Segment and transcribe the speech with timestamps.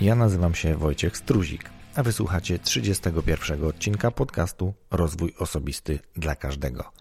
[0.00, 6.92] Ja nazywam się Wojciech Struzik, a wysłuchacie 31 odcinka podcastu Rozwój Osobisty dla Każdego,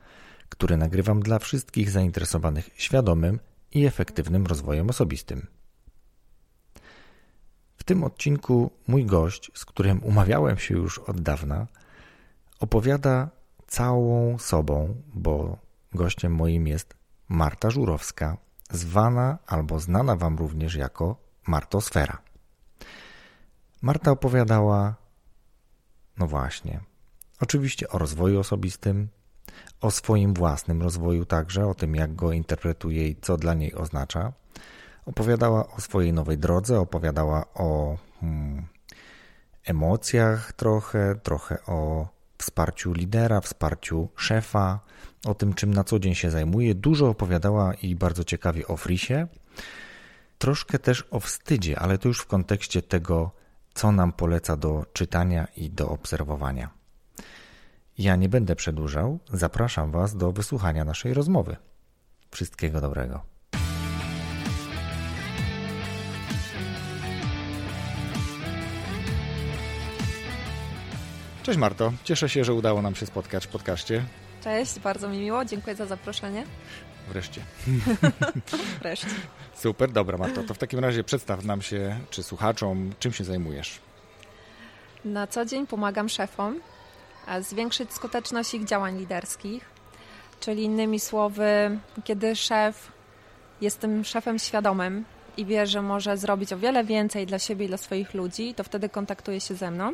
[0.50, 3.40] który nagrywam dla wszystkich zainteresowanych świadomym
[3.72, 5.48] i efektywnym rozwojem osobistym.
[7.76, 11.68] W tym odcinku mój gość, z którym umawiałem się już od dawna,
[12.60, 13.30] opowiada
[13.68, 15.58] całą sobą, bo
[15.94, 16.96] gościem moim jest
[17.30, 18.38] Marta Żurowska,
[18.72, 21.16] zwana albo znana Wam również jako
[21.48, 22.27] Martosfera.
[23.82, 24.96] Marta opowiadała,
[26.18, 26.80] no właśnie,
[27.42, 29.10] oczywiście o rozwoju osobistym,
[29.82, 34.34] o swoim własnym rozwoju także, o tym jak go interpretuje i co dla niej oznacza.
[35.06, 38.66] Opowiadała o swojej nowej drodze, opowiadała o hmm,
[39.66, 44.80] emocjach trochę, trochę o wsparciu lidera, wsparciu szefa,
[45.26, 46.76] o tym, czym na co dzień się zajmuje.
[46.76, 49.28] Dużo opowiadała i bardzo ciekawie o frisie.
[50.38, 53.32] Troszkę też o wstydzie, ale to już w kontekście tego,
[53.78, 56.70] co nam poleca do czytania i do obserwowania.
[57.98, 61.56] Ja nie będę przedłużał, zapraszam Was do wysłuchania naszej rozmowy.
[62.32, 63.22] Wszystkiego dobrego.
[71.44, 74.06] Cześć Marto, cieszę się, że udało nam się spotkać w podcaście.
[74.44, 76.46] Cześć, bardzo mi miło, dziękuję za zaproszenie.
[77.10, 77.42] Wreszcie.
[78.82, 79.08] Wreszcie.
[79.58, 83.80] Super, dobra Marto, to w takim razie przedstaw nam się, czy słuchaczom, czym się zajmujesz.
[85.06, 86.60] Na co dzień pomagam szefom
[87.42, 89.66] zwiększyć skuteczność ich działań liderskich,
[90.40, 92.92] czyli innymi słowy, kiedy szef
[93.62, 95.06] jest tym szefem świadomym
[95.38, 98.64] i wie, że może zrobić o wiele więcej dla siebie i dla swoich ludzi, to
[98.64, 99.94] wtedy kontaktuje się ze mną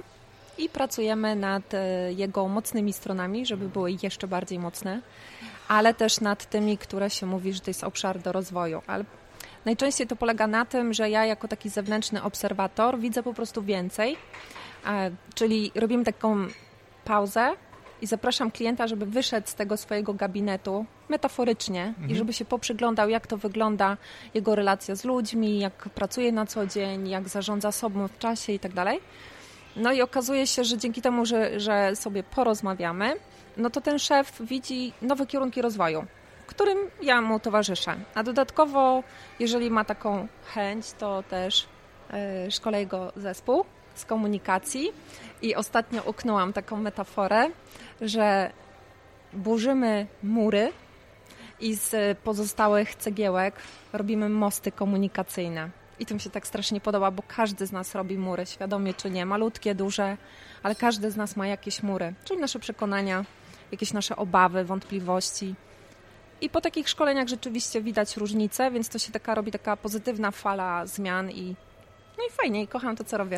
[0.58, 5.02] i pracujemy nad e, jego mocnymi stronami, żeby były jeszcze bardziej mocne,
[5.68, 8.82] ale też nad tymi, które się mówi, że to jest obszar do rozwoju.
[9.66, 14.18] Najczęściej to polega na tym, że ja jako taki zewnętrzny obserwator widzę po prostu więcej,
[15.36, 16.48] czyli robimy taką
[17.06, 17.52] pauzę
[18.02, 22.10] i zapraszam klienta, żeby wyszedł z tego swojego gabinetu metaforycznie mhm.
[22.10, 23.98] i żeby się poprzyglądał, jak to wygląda
[24.34, 28.60] jego relacja z ludźmi, jak pracuje na co dzień, jak zarządza sobą w czasie i
[28.60, 29.00] tak dalej.
[29.76, 33.14] No i okazuje się, że dzięki temu, że, że sobie porozmawiamy,
[33.58, 36.06] no to ten szef widzi nowe kierunki rozwoju,
[36.54, 37.96] którym ja mu towarzyszę.
[38.16, 39.04] A dodatkowo,
[39.40, 41.68] jeżeli ma taką chęć, to też
[42.46, 43.66] yy, szkolę jego zespół
[43.96, 44.92] z komunikacji
[45.42, 47.50] i ostatnio uknęłam taką metaforę,
[48.02, 48.52] że
[49.34, 50.72] burzymy mury
[51.60, 53.56] i z pozostałych cegiełek
[53.94, 55.70] robimy mosty komunikacyjne.
[56.00, 59.10] I to mi się tak strasznie podoba, bo każdy z nas robi mury, świadomie czy
[59.10, 60.18] nie, malutkie, duże,
[60.64, 63.26] ale każdy z nas ma jakieś mury, czyli nasze przekonania,
[63.72, 65.56] jakieś nasze obawy, wątpliwości.
[66.44, 70.86] I po takich szkoleniach rzeczywiście widać różnice, więc to się taka robi taka pozytywna fala
[70.86, 71.56] zmian i
[72.18, 73.38] no i fajnie, i kocham to, co robię.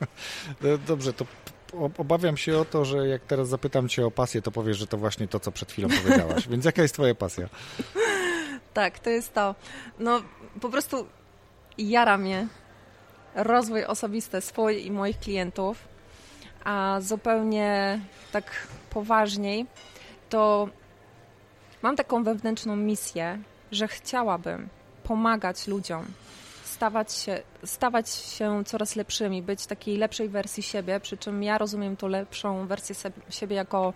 [0.88, 1.26] Dobrze, to
[1.98, 4.96] obawiam się o to, że jak teraz zapytam cię o pasję, to powiesz, że to
[4.96, 6.48] właśnie to, co przed chwilą powiedziałaś.
[6.50, 7.48] Więc jaka jest twoja pasja?
[8.74, 9.54] Tak, to jest to.
[9.98, 10.22] No,
[10.60, 11.06] po prostu
[11.78, 12.46] jara mnie
[13.34, 15.88] rozwój osobisty swój i moich klientów,
[16.64, 18.00] a zupełnie
[18.32, 19.66] tak poważniej,
[20.28, 20.68] to
[21.82, 23.38] mam taką wewnętrzną misję,
[23.72, 24.68] że chciałabym
[25.04, 26.04] pomagać ludziom,
[26.64, 31.96] stawać się, stawać się coraz lepszymi, być takiej lepszej wersji siebie, przy czym ja rozumiem
[31.96, 32.94] tą lepszą wersję
[33.30, 33.92] siebie jako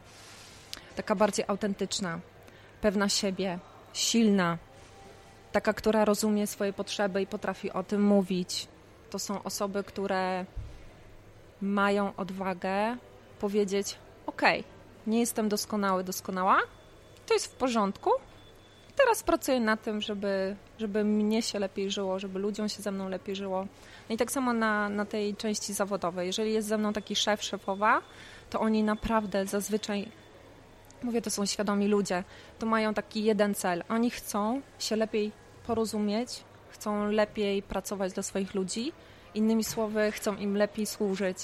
[0.96, 2.20] taka bardziej autentyczna,
[2.80, 3.58] pewna siebie,
[3.92, 4.58] silna,
[5.52, 8.68] taka, która rozumie swoje potrzeby i potrafi o tym mówić.
[9.10, 10.44] To są osoby, które
[11.62, 12.96] mają odwagę
[13.40, 14.42] powiedzieć: OK,
[15.06, 16.58] nie jestem doskonały, doskonała,
[17.30, 18.10] to jest w porządku.
[18.96, 23.08] Teraz pracuję na tym, żeby, żeby mnie się lepiej żyło, żeby ludziom się ze mną
[23.08, 23.66] lepiej żyło.
[24.08, 26.26] No i tak samo na, na tej części zawodowej.
[26.26, 28.02] Jeżeli jest ze mną taki szef, szefowa,
[28.50, 30.08] to oni naprawdę zazwyczaj
[31.02, 32.24] mówię, to są świadomi ludzie,
[32.58, 33.84] to mają taki jeden cel.
[33.88, 35.32] Oni chcą się lepiej
[35.66, 38.92] porozumieć, chcą lepiej pracować dla swoich ludzi,
[39.34, 41.36] innymi słowy, chcą im lepiej służyć.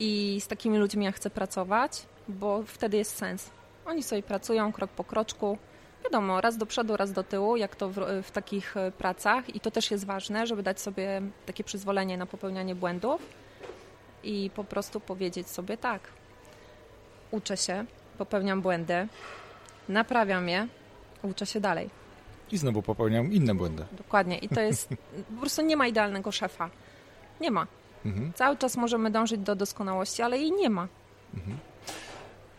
[0.00, 3.50] I z takimi ludźmi ja chcę pracować, bo wtedy jest sens.
[3.86, 5.58] Oni sobie pracują krok po kroczku,
[6.04, 9.60] wiadomo, raz do przodu, raz do tyłu, jak to w, w, takich e, pracach i
[9.60, 13.22] to też jest ważne, żeby dać sobie takie przyzwolenie na popełnianie błędów
[14.24, 16.00] i po prostu powiedzieć sobie tak,
[17.30, 17.84] uczę się,
[18.18, 19.08] popełniam błędy,
[19.88, 20.68] naprawiam je,
[21.22, 21.90] uczę się dalej.
[22.52, 23.84] I znowu popełniam inne błędy.
[23.92, 24.38] Dokładnie.
[24.38, 24.88] I to jest,
[25.34, 26.70] po prostu nie ma idealnego szefa.
[27.40, 27.66] Nie ma.
[28.04, 28.32] Mhm.
[28.32, 30.88] Cały czas możemy dążyć do doskonałości, ale jej nie ma.
[31.34, 31.58] Mhm.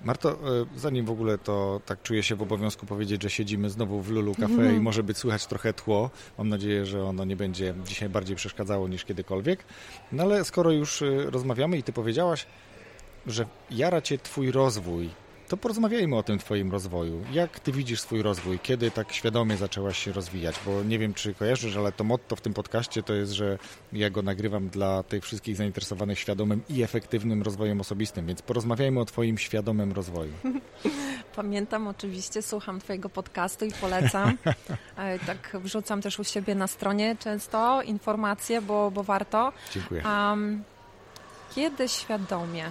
[0.03, 0.35] Marto, e,
[0.75, 4.35] zanim w ogóle to tak czuję się w obowiązku powiedzieć, że siedzimy znowu w Lulu
[4.35, 4.75] Cafe mm.
[4.75, 6.09] i może być słychać trochę tło.
[6.37, 9.63] Mam nadzieję, że ono nie będzie dzisiaj bardziej przeszkadzało niż kiedykolwiek.
[10.11, 12.45] No ale skoro już e, rozmawiamy i ty powiedziałaś,
[13.27, 15.09] że jara cię twój rozwój
[15.47, 17.23] to porozmawiajmy o tym Twoim rozwoju.
[17.31, 18.59] Jak Ty widzisz swój rozwój?
[18.59, 20.55] Kiedy tak świadomie zaczęłaś się rozwijać?
[20.65, 23.57] Bo nie wiem, czy kojarzysz, ale to motto w tym podcaście to jest, że
[23.93, 29.05] ja go nagrywam dla tych wszystkich zainteresowanych świadomym i efektywnym rozwojem osobistym, więc porozmawiajmy o
[29.05, 30.33] Twoim świadomym rozwoju.
[31.35, 34.37] Pamiętam oczywiście, słucham Twojego podcastu i polecam.
[34.97, 39.53] E, tak wrzucam też u siebie na stronie często informacje, bo, bo warto.
[39.71, 40.03] Dziękuję.
[40.05, 40.63] Um,
[41.55, 42.65] kiedy świadomie?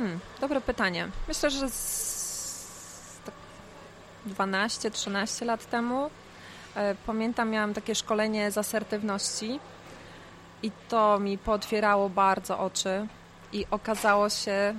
[0.00, 1.08] Hmm, dobre pytanie.
[1.28, 1.66] Myślę, że
[4.26, 6.10] 12-13 lat temu.
[6.76, 9.60] E, pamiętam, miałam takie szkolenie z asertywności
[10.62, 13.06] i to mi pootwierało bardzo oczy
[13.52, 14.74] i okazało się,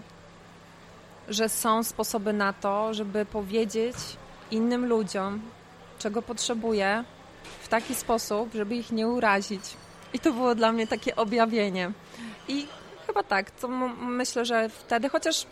[1.27, 3.95] że są sposoby na to, żeby powiedzieć
[4.51, 5.41] innym ludziom,
[5.99, 7.03] czego potrzebuję,
[7.63, 9.63] w taki sposób, żeby ich nie urazić.
[10.13, 11.91] I to było dla mnie takie objawienie.
[12.47, 12.67] I
[13.11, 13.67] chyba tak, to
[13.97, 15.45] myślę, że wtedy, chociaż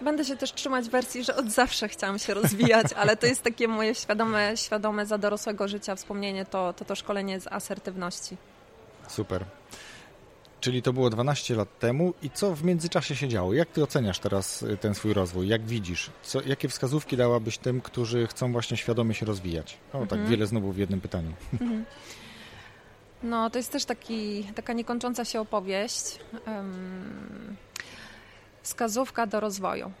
[0.00, 3.68] Będę się też trzymać wersji, że od zawsze chciałam się rozwijać, ale to jest takie
[3.68, 8.36] moje świadome, świadome za dorosłego życia wspomnienie, to, to to szkolenie z asertywności.
[9.08, 9.44] Super.
[10.60, 13.54] Czyli to było 12 lat temu i co w międzyczasie się działo?
[13.54, 15.48] Jak ty oceniasz teraz y, ten swój rozwój?
[15.48, 16.10] Jak widzisz?
[16.22, 19.78] Co, jakie wskazówki dałabyś tym, którzy chcą właśnie świadomie się rozwijać?
[19.92, 20.30] O, tak mhm.
[20.30, 21.32] wiele znowu w jednym pytaniu.
[21.52, 21.84] Mhm.
[23.22, 26.18] No, to jest też taki, taka niekończąca się opowieść.
[26.46, 27.56] Um,
[28.62, 29.92] Wskazówka do rozwoju.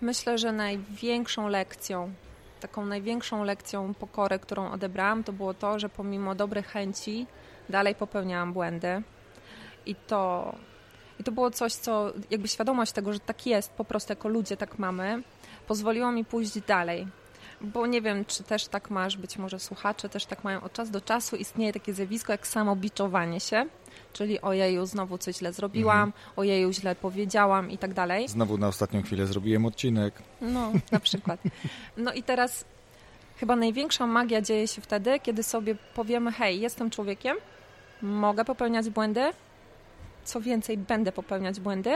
[0.00, 2.12] Myślę, że największą lekcją,
[2.60, 7.26] taką największą lekcją pokory, którą odebrałam, to było to, że pomimo dobrych chęci
[7.68, 9.02] dalej popełniałam błędy.
[9.86, 10.54] I to,
[11.20, 14.56] I to było coś, co jakby świadomość tego, że tak jest, po prostu jako ludzie
[14.56, 15.22] tak mamy,
[15.66, 17.06] pozwoliło mi pójść dalej.
[17.62, 20.92] Bo nie wiem, czy też tak masz, być może słuchacze też tak mają od czasu
[20.92, 21.36] do czasu.
[21.36, 23.66] Istnieje takie zjawisko jak samobiczowanie się
[24.12, 26.32] czyli ojeju, znowu coś źle zrobiłam, mhm.
[26.36, 28.28] ojeju, źle powiedziałam i tak dalej.
[28.28, 30.14] Znowu na ostatnią chwilę zrobiłem odcinek.
[30.40, 31.40] No, na przykład.
[31.96, 32.64] No i teraz
[33.36, 37.36] chyba największa magia dzieje się wtedy, kiedy sobie powiemy, hej, jestem człowiekiem,
[38.02, 39.30] mogę popełniać błędy,
[40.24, 41.92] co więcej, będę popełniać błędy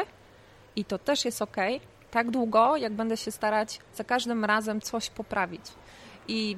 [0.76, 1.56] i to też jest ok,
[2.10, 5.62] tak długo, jak będę się starać za każdym razem coś poprawić.
[6.28, 6.56] I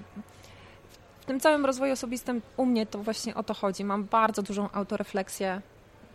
[1.26, 3.84] tym całym rozwoju osobistym u mnie to właśnie o to chodzi.
[3.84, 5.60] Mam bardzo dużą autorefleksję.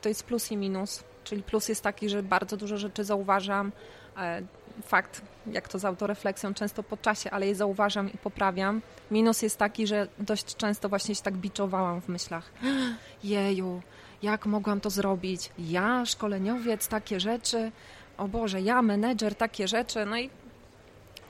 [0.01, 1.03] To jest plus i minus.
[1.23, 3.71] Czyli plus jest taki, że bardzo dużo rzeczy zauważam.
[4.17, 4.41] E,
[4.85, 8.81] fakt, jak to z autorefleksją, często po czasie, ale je zauważam i poprawiam.
[9.11, 12.51] Minus jest taki, że dość często właśnie się tak biczowałam w myślach.
[13.23, 13.81] Jeju,
[14.23, 15.49] jak mogłam to zrobić?
[15.59, 17.71] Ja, szkoleniowiec, takie rzeczy.
[18.17, 20.05] O Boże, ja, menedżer, takie rzeczy.
[20.05, 20.29] No i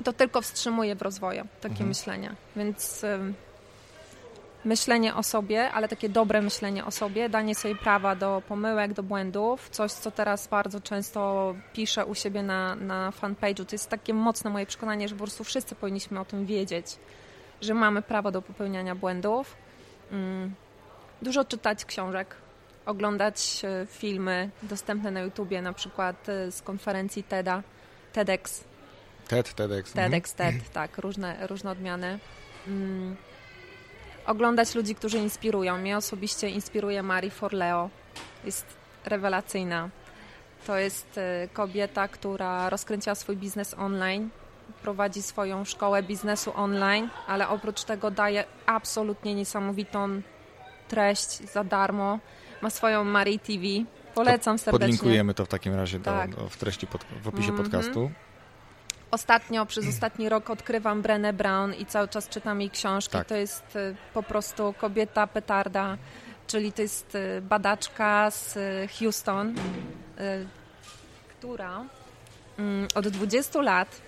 [0.04, 1.90] to tylko wstrzymuje w rozwoju takie mhm.
[1.90, 2.36] myślenia.
[2.56, 3.06] Więc
[4.66, 9.04] myślenie o sobie, ale takie dobre myślenie o sobie, danie sobie prawa do pomyłek, do
[9.04, 13.66] błędów, coś, co teraz bardzo często piszę u siebie na, na fanpage'u.
[13.66, 16.86] To jest takie mocne moje przekonanie, że po prostu wszyscy powinniśmy o tym wiedzieć,
[17.62, 19.56] że mamy prawo do popełniania błędów.
[20.12, 20.54] Mm.
[21.22, 22.36] Dużo czytać książek,
[22.86, 27.64] oglądać e, filmy dostępne na YouTubie, na przykład e, z konferencji TEDa,
[28.14, 28.64] TEDx.
[29.28, 29.94] TED, TEDx.
[29.94, 30.54] TEDx, mhm.
[30.54, 32.20] TED, tak, różne, różne odmiany.
[32.68, 33.16] Mm
[34.26, 35.78] oglądać ludzi, którzy inspirują.
[35.78, 37.90] Mnie osobiście inspiruje Marie Forleo.
[38.44, 38.66] Jest
[39.06, 39.90] rewelacyjna.
[40.68, 44.30] To jest y, kobieta, która rozkręciła swój biznes online,
[44.82, 50.22] prowadzi swoją szkołę biznesu online, ale oprócz tego daje absolutnie niesamowitą
[50.88, 52.20] treść za darmo.
[52.64, 53.64] Ma swoją Marie TV.
[54.16, 54.80] Polecam to serdecznie.
[54.80, 56.36] Podlinkujemy to w takim razie do, tak.
[56.36, 57.64] do, w treści, pod, w opisie mm -hmm.
[57.64, 58.12] podcastu.
[59.12, 63.12] Ostatnio, przez ostatni rok odkrywam Brenę Brown i cały czas czytam jej książki.
[63.12, 63.28] Tak.
[63.28, 65.98] To jest y, po prostu kobieta petarda,
[66.48, 69.56] czyli to jest y, badaczka z y, Houston,
[71.30, 71.86] która
[72.60, 74.02] mm, od 20 lat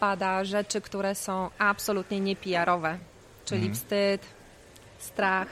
[0.00, 2.98] bada rzeczy, które są absolutnie nie PR-owe,
[3.44, 3.74] czyli mhm.
[3.74, 4.26] wstyd,
[4.98, 5.48] strach,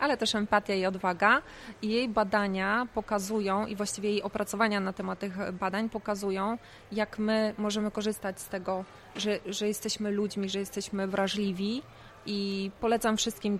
[0.00, 1.42] ale też empatia i odwaga.
[1.82, 6.58] I jej badania pokazują, i właściwie jej opracowania na temat tych badań pokazują,
[6.92, 8.84] jak my możemy korzystać z tego,
[9.16, 11.82] że, że jesteśmy ludźmi, że jesteśmy wrażliwi.
[12.26, 13.58] I polecam wszystkim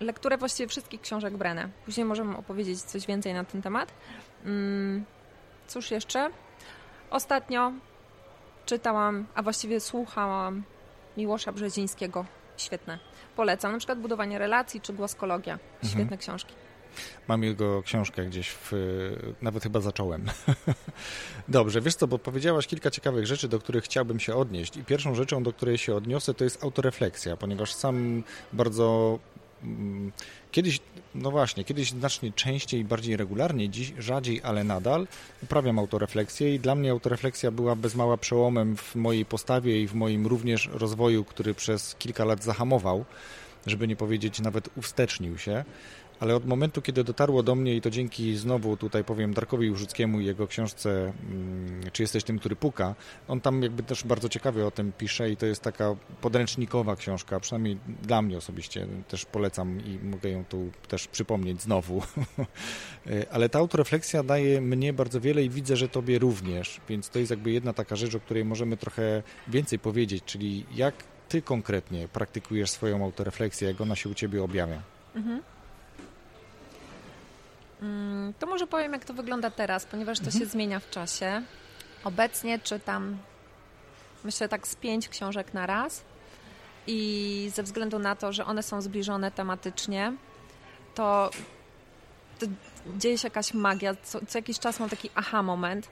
[0.00, 1.68] lekturę właściwie wszystkich książek Brenę.
[1.84, 3.92] Później możemy opowiedzieć coś więcej na ten temat.
[4.44, 5.04] Mm,
[5.66, 6.30] cóż jeszcze?
[7.10, 7.72] Ostatnio
[8.66, 10.62] czytałam, a właściwie słuchałam
[11.16, 12.24] Miłosza Brzezińskiego.
[12.62, 12.98] Świetne
[13.36, 13.72] polecam.
[13.72, 15.54] Na przykład budowanie relacji czy głoskologia.
[15.54, 15.84] Mhm.
[15.84, 16.18] Świetne mhm.
[16.18, 16.54] książki.
[17.28, 18.72] Mam jego książkę gdzieś, w,
[19.42, 20.24] nawet chyba zacząłem.
[21.48, 24.76] Dobrze, wiesz co, bo powiedziałaś kilka ciekawych rzeczy, do których chciałbym się odnieść.
[24.76, 29.18] I pierwszą rzeczą, do której się odniosę, to jest autorefleksja, ponieważ sam bardzo
[30.52, 30.80] Kiedyś,
[31.14, 35.06] no właśnie, kiedyś znacznie częściej bardziej regularnie, dziś rzadziej, ale nadal
[35.42, 39.94] uprawiam autorefleksję i dla mnie autorefleksja była bez mała przełomem w mojej postawie i w
[39.94, 43.04] moim również rozwoju, który przez kilka lat zahamował,
[43.66, 45.64] żeby nie powiedzieć nawet uwstecznił się
[46.22, 50.20] ale od momentu, kiedy dotarło do mnie i to dzięki znowu tutaj powiem Darkowi Użyckiemu
[50.20, 52.94] i jego książce mm, Czy jesteś tym, który puka,
[53.28, 57.40] on tam jakby też bardzo ciekawie o tym pisze i to jest taka podręcznikowa książka,
[57.40, 62.02] przynajmniej dla mnie osobiście też polecam i mogę ją tu też przypomnieć znowu.
[63.34, 67.30] ale ta autorefleksja daje mnie bardzo wiele i widzę, że tobie również, więc to jest
[67.30, 70.94] jakby jedna taka rzecz, o której możemy trochę więcej powiedzieć, czyli jak
[71.28, 74.82] ty konkretnie praktykujesz swoją autorefleksję, jak ona się u ciebie objawia.
[75.14, 75.51] Mhm.
[77.82, 80.44] Mm, to może powiem, jak to wygląda teraz, ponieważ to mhm.
[80.44, 81.42] się zmienia w czasie.
[82.04, 83.18] Obecnie czytam,
[84.24, 86.04] myślę, tak z pięć książek na raz.
[86.86, 90.12] I ze względu na to, że one są zbliżone tematycznie,
[90.94, 91.30] to,
[92.38, 92.46] to
[92.96, 93.94] dzieje się jakaś magia.
[94.02, 95.88] Co, co, jakiś czas mam taki aha moment.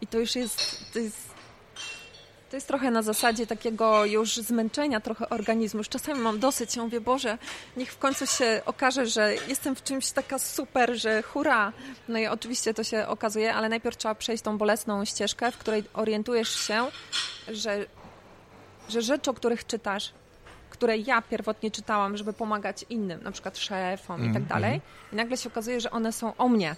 [0.00, 1.29] I to już jest, to jest
[2.50, 5.78] to jest trochę na zasadzie takiego już zmęczenia trochę organizmu.
[5.78, 7.38] Już czasami mam dosyć i mówię, Boże,
[7.76, 11.72] niech w końcu się okaże, że jestem w czymś taka super, że hura.
[12.08, 15.84] No i oczywiście to się okazuje, ale najpierw trzeba przejść tą bolesną ścieżkę, w której
[15.94, 16.86] orientujesz się,
[17.48, 17.86] że,
[18.88, 20.12] że rzeczy, o których czytasz,
[20.70, 24.74] które ja pierwotnie czytałam, żeby pomagać innym, na przykład szefom mm, i tak mhm, dalej,
[24.74, 24.82] mm.
[25.12, 26.76] i nagle się okazuje, że one są o mnie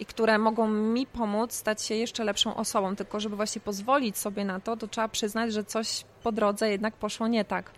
[0.00, 2.96] i które mogą mi pomóc stać się jeszcze lepszą osobą.
[2.96, 6.94] Tylko żeby właśnie pozwolić sobie na to, to trzeba przyznać, że coś po drodze jednak
[6.94, 7.70] poszło nie tak.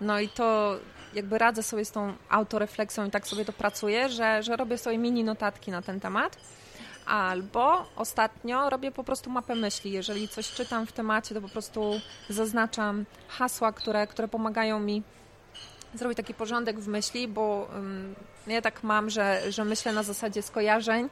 [0.00, 0.76] No i to
[1.14, 4.98] jakby radzę sobie z tą autorefleksją i tak sobie to pracuję, że, że robię sobie
[4.98, 6.36] mini notatki na ten temat.
[7.06, 9.92] Albo ostatnio robię po prostu mapę myśli.
[9.92, 15.02] Jeżeli coś czytam w temacie, to po prostu zaznaczam hasła, które, które pomagają mi
[15.94, 18.14] zrobić taki porządek w myśli, bo um,
[18.46, 21.08] ja tak mam, że, że myślę na zasadzie skojarzeń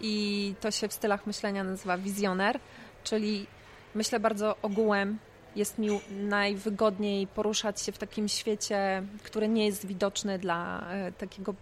[0.00, 2.60] i to się w stylach myślenia nazywa wizjoner,
[3.04, 3.46] czyli
[3.94, 5.18] myślę bardzo ogółem.
[5.56, 11.54] Jest mi najwygodniej poruszać się w takim świecie, który nie jest widoczny dla e, takiego,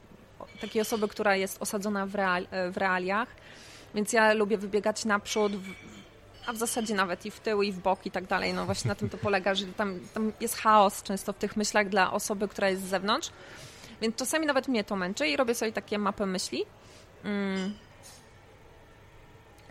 [0.60, 3.28] takiej osoby, która jest osadzona w, real, e, w realiach.
[3.94, 5.52] Więc ja lubię wybiegać naprzód,
[6.46, 8.54] a w zasadzie nawet i w tył, i w bok i tak dalej.
[8.54, 11.88] No właśnie na tym to polega, że tam, tam jest chaos często w tych myślach
[11.88, 13.30] dla osoby, która jest z zewnątrz.
[14.00, 16.64] Więc czasami nawet mnie to męczy i robię sobie takie mapy myśli.
[17.24, 17.74] Mm.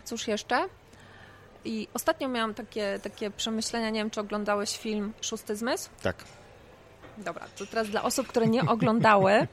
[0.06, 0.68] Cóż jeszcze?
[1.64, 5.90] I ostatnio miałam takie, takie przemyślenia, nie wiem, czy oglądałeś film Szósty Zmysł?
[6.02, 6.16] Tak.
[7.18, 9.46] Dobra, to teraz dla osób, które nie oglądały,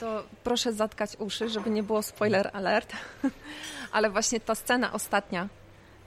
[0.00, 2.92] to proszę zatkać uszy, żeby nie było spoiler alert.
[3.92, 5.48] Ale właśnie ta scena ostatnia,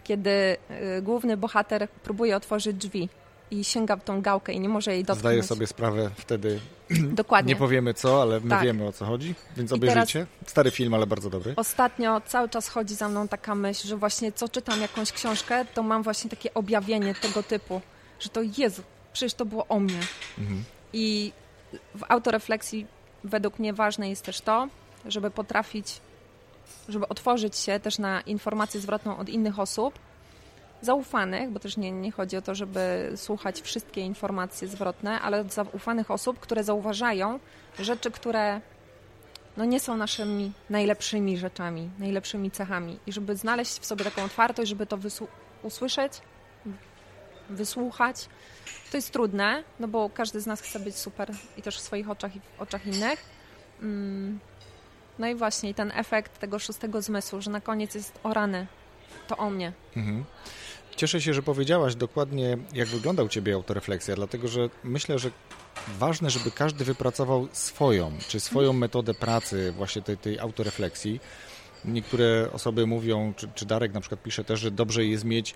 [0.04, 0.58] kiedy
[0.98, 3.10] y, główny bohater próbuje otworzyć drzwi
[3.52, 5.20] i sięga w tą gałkę i nie może jej dotknąć.
[5.20, 6.60] Zdaję sobie sprawę wtedy.
[6.92, 7.54] Dokładnie.
[7.54, 8.64] Nie powiemy co, ale my tak.
[8.64, 10.28] wiemy o co chodzi, więc obejrzyjcie.
[10.46, 11.54] Stary film, ale bardzo dobry.
[11.56, 15.84] Ostatnio cały czas chodzi za mną taka myśl, że właśnie co czytam jakąś książkę, to
[15.84, 17.82] mam właśnie takie objawienie tego typu,
[18.20, 18.82] że to Jezu,
[19.14, 20.00] przecież to było o mnie.
[20.38, 20.64] Mhm.
[20.94, 21.34] I
[21.96, 22.88] w autorefleksji
[23.24, 24.68] według mnie ważne jest też to,
[25.06, 26.02] żeby potrafić,
[26.90, 30.00] żeby otworzyć się też na informację zwrotną od innych osób,
[30.82, 35.54] zaufanych, bo też nie, nie chodzi o to, żeby słuchać wszystkie informacje zwrotne, ale od
[35.54, 37.40] zaufanych osób, które zauważają
[37.80, 38.62] rzeczy, które
[39.58, 44.70] no nie są naszymi najlepszymi rzeczami, najlepszymi cechami i żeby znaleźć w sobie taką otwartość,
[44.70, 45.00] żeby to
[45.64, 46.22] usłyszeć,
[47.50, 48.30] wysłuchać.
[48.92, 52.10] To jest trudne, no bo każdy z nas chce być super i też w swoich
[52.10, 53.26] oczach i w oczach innych.
[53.82, 54.40] Mm.
[55.20, 58.68] No i właśnie ten efekt tego szóstego zmysłu, że na koniec jest o rany,
[59.28, 59.72] to o mnie.
[59.96, 60.26] Mhm.
[60.98, 65.32] Cieszę się, że powiedziałaś dokładnie, jak wygląda u Ciebie autorefleksja, dlatego że myślę, że
[66.00, 71.20] ważne, żeby każdy wypracował swoją, czy swoją metodę pracy właśnie tej, tej autorefleksji.
[71.86, 75.56] Niektóre osoby mówią, czy, czy Darek na przykład pisze też, że dobrze jest mieć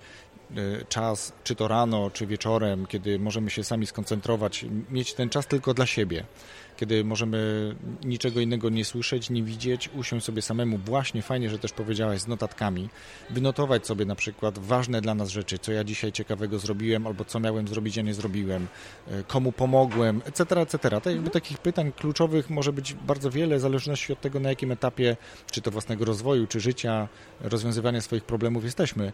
[0.56, 5.46] e, czas, czy to rano, czy wieczorem, kiedy możemy się sami skoncentrować, mieć ten czas
[5.46, 6.24] tylko dla siebie
[6.76, 7.74] kiedy możemy
[8.04, 12.26] niczego innego nie słyszeć, nie widzieć, usiąść sobie samemu, właśnie fajnie, że też powiedziałaś, z
[12.26, 12.88] notatkami,
[13.30, 17.40] wynotować sobie na przykład ważne dla nas rzeczy, co ja dzisiaj ciekawego zrobiłem, albo co
[17.40, 18.66] miałem zrobić, a nie zrobiłem,
[19.08, 20.78] e, komu pomogłem, etc., etc.
[20.80, 21.30] To jakby mhm.
[21.30, 25.16] takich pytań kluczowych może być bardzo wiele, w zależności od tego, na jakim etapie,
[25.50, 27.08] czy to własnego rozwoju, czy życia,
[27.40, 29.12] rozwiązywania swoich problemów jesteśmy.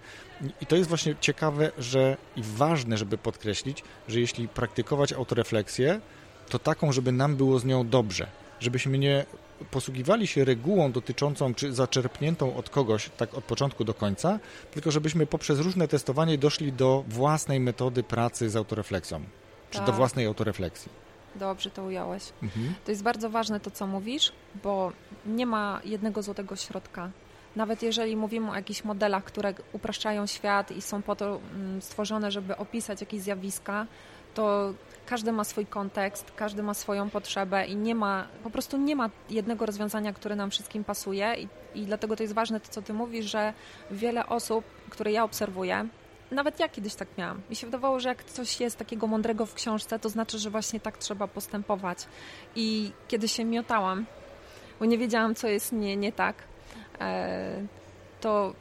[0.61, 6.01] I to jest właśnie ciekawe, że i ważne, żeby podkreślić, że jeśli praktykować autorefleksję,
[6.49, 8.27] to taką, żeby nam było z nią dobrze,
[8.61, 9.27] żebyśmy nie
[9.71, 14.39] posługiwali się regułą dotyczącą, czy zaczerpniętą od kogoś, tak od początku do końca,
[14.71, 19.21] tylko żebyśmy poprzez różne testowanie doszli do własnej metody pracy z autorefleksją,
[19.71, 19.87] czy Tak.
[19.87, 20.93] do własnej autorefleksji.
[21.35, 22.23] Dobrze to ująłeś.
[22.43, 22.75] Mhm.
[22.85, 24.93] To jest bardzo ważne to, co mówisz, bo
[25.27, 27.11] nie ma jednego złotego środka.
[27.57, 32.31] Nawet jeżeli mówimy o jakichś modelach, które upraszczają świat i są po to mm, stworzone,
[32.31, 33.87] żeby opisać jakieś zjawiska,
[34.39, 34.75] to
[35.07, 39.11] każdy ma swój kontekst, każdy ma swoją potrzebę i nie ma, po prostu nie ma
[39.31, 42.93] jednego rozwiązania, które nam wszystkim pasuje i, i dlatego to jest ważne to, co ty
[42.93, 43.53] mówisz, że
[43.91, 45.89] wiele osób, które ja obserwuję,
[46.31, 47.41] nawet ja kiedyś tak miałam.
[47.51, 50.81] Mi się wydawało, że jak coś jest takiego mądrego w książce, to znaczy, że właśnie
[50.81, 51.99] tak trzeba postępować.
[52.57, 54.07] I kiedy się miotałam,
[54.81, 56.37] bo nie wiedziałam, co jest nie, nie tak,
[57.01, 57.67] e,
[58.21, 58.55] to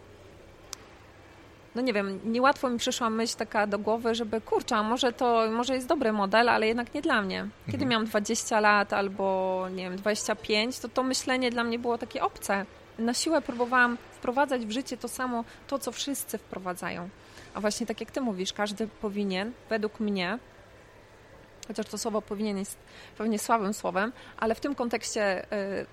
[1.78, 5.76] no nie wiem, niełatwo mi przyszła myśl taka do głowy, żeby kurczę, może to może
[5.76, 7.48] jest dobry model, ale jednak nie dla mnie.
[7.66, 7.90] Kiedy Mhm.
[7.92, 12.66] miałam 20 lat albo nie wiem, 25, to to myślenie dla mnie było takie obce.
[13.00, 17.10] Na siłę próbowałam wprowadzać w życie to samo, to co wszyscy wprowadzają.
[17.54, 20.40] A właśnie tak jak ty mówisz, każdy powinien, według mnie,
[21.68, 22.78] chociaż to słowo powinien jest
[23.18, 25.86] pewnie słabym słowem, ale w tym kontekście y,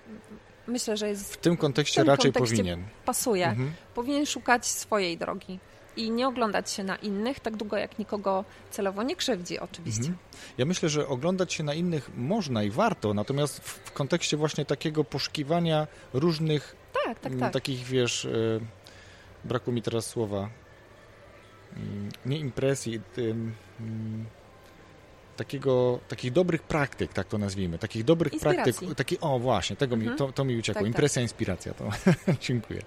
[0.67, 2.83] myślę, że jest W tym kontekście tym raczej kontekście- powinien.
[3.05, 3.47] pasuje.
[3.47, 3.73] Mhm.
[3.95, 5.59] Powinien szukać swojej drogi
[5.97, 9.99] i nie oglądać się na innych, tak długo jak nikogo celowo nie krzywdzi oczywiście.
[10.01, 10.17] Mhm.
[10.57, 15.03] Ja myślę, że oglądać się na innych można i warto, natomiast w, kontekście właśnie takiego
[15.03, 16.75] poszukiwania różnych
[17.05, 17.53] Tak, tak, mm, tak.
[17.53, 18.59] takich, wiesz, y,
[19.43, 20.49] brakło mi teraz słowa,
[21.77, 24.25] Mm, nie impresji, tym, mm,
[25.37, 28.73] takiego, takich dobrych praktyk, tak to nazwijmy, takich dobrych Inspiracji.
[28.73, 30.17] praktyk, taki, o właśnie, tego mi, Mhm.
[30.17, 30.87] to, to mi uciekło, Tak, tak.
[30.87, 31.89] impresja, inspiracja, to
[32.47, 32.81] dziękuję.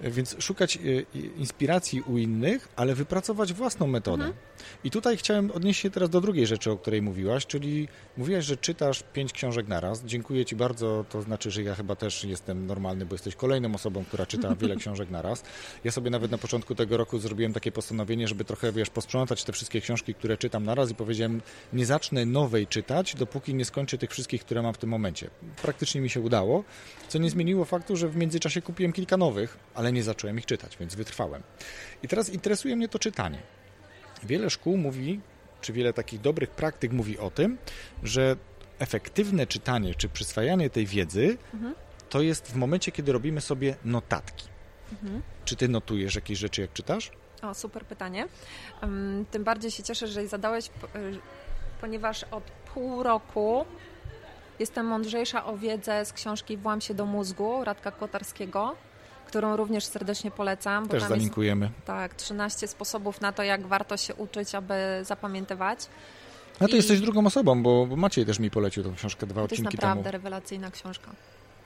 [0.00, 4.24] Więc szukać y, inspiracji u innych, ale wypracować własną metodę.
[4.24, 4.46] Mhm.
[4.84, 8.56] I tutaj chciałem odnieść się teraz do drugiej rzeczy, o której mówiłaś, czyli mówiłaś, że
[8.56, 10.04] czytasz pięć książek naraz.
[10.04, 14.04] Dziękuję Ci bardzo, to znaczy, że ja chyba też jestem normalny, bo jesteś kolejną osobą,
[14.04, 15.42] która czyta wiele książek naraz.
[15.84, 19.52] Ja sobie nawet na początku tego roku zrobiłem takie postanowienie, żeby trochę, wiesz, posprzątać te
[19.52, 21.40] wszystkie książki, które czytam naraz i powiedziałem,
[21.72, 25.30] nie zacznę nowej czytać, dopóki nie skończę tych wszystkich, które mam w tym momencie.
[25.62, 26.64] Praktycznie mi się udało,
[27.08, 30.76] co nie zmieniło faktu, że w międzyczasie kupiłem kilka nowych, ale nie zacząłem ich czytać,
[30.80, 31.42] więc wytrwałem.
[32.02, 33.38] I teraz interesuje mnie to czytanie.
[34.22, 35.20] Wiele szkół mówi,
[35.60, 37.58] czy wiele takich dobrych praktyk mówi o tym,
[38.02, 38.36] że
[38.78, 41.74] efektywne czytanie, czy przyswajanie tej wiedzy, Mhm.
[42.10, 44.48] to jest w momencie, kiedy robimy sobie notatki.
[44.92, 45.22] Mhm.
[45.44, 47.10] Czy ty notujesz jakieś rzeczy, jak czytasz?
[47.42, 48.26] O, super pytanie.
[48.84, 50.70] Ym, Tym bardziej się cieszę, że je zadałeś, y,
[51.80, 53.64] ponieważ od pół roku
[54.58, 58.76] jestem mądrzejsza o wiedzę z książki Włam się do mózgu Radka Kotarskiego,
[59.36, 60.84] którą również serdecznie polecam.
[60.84, 61.70] Bo Też tam jest zalinkujemy.
[61.84, 65.78] tak, 13 sposobów na to, jak warto się uczyć, aby zapamiętywać.
[66.60, 69.34] A ty I- jesteś drugą osobą, bo, bo Maciej też mi polecił tą książkę dwa
[69.34, 70.12] To jest odcinki naprawdę temu.
[70.12, 71.10] rewelacyjna książka.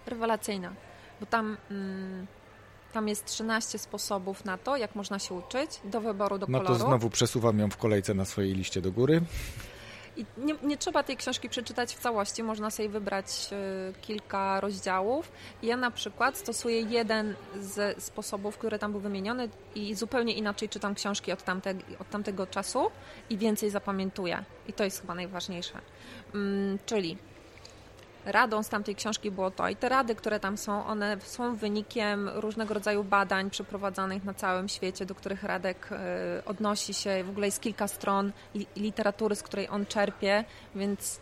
[0.06, 0.72] Rewelacyjna,
[1.20, 2.26] bo tam, mm,
[2.92, 6.64] tam jest 13 sposobów na to, jak można się uczyć, do wyboru, do No to
[6.64, 6.84] koloru.
[6.84, 9.22] znowu przesuwam ją w kolejce na swojej liście do góry.
[10.20, 15.32] I nie, nie trzeba tej książki przeczytać w całości, można sobie wybrać y, kilka rozdziałów.
[15.62, 20.94] Ja na przykład stosuję jeden z sposobów, który tam był wymieniony i zupełnie inaczej czytam
[20.94, 22.90] książki od, tamte, od tamtego czasu
[23.30, 24.44] i więcej zapamiętuję.
[24.68, 25.78] I to jest chyba najważniejsze.
[26.34, 27.18] Mm, czyli
[28.24, 32.28] radą z tamtej książki było to i te rady, które tam są, one są wynikiem
[32.28, 37.24] różnego rodzaju badań przeprowadzanych na całym świecie, do których Radek e, odnosi się.
[37.24, 41.20] W ogóle jest kilka stron li- literatury, z której on czerpie, więc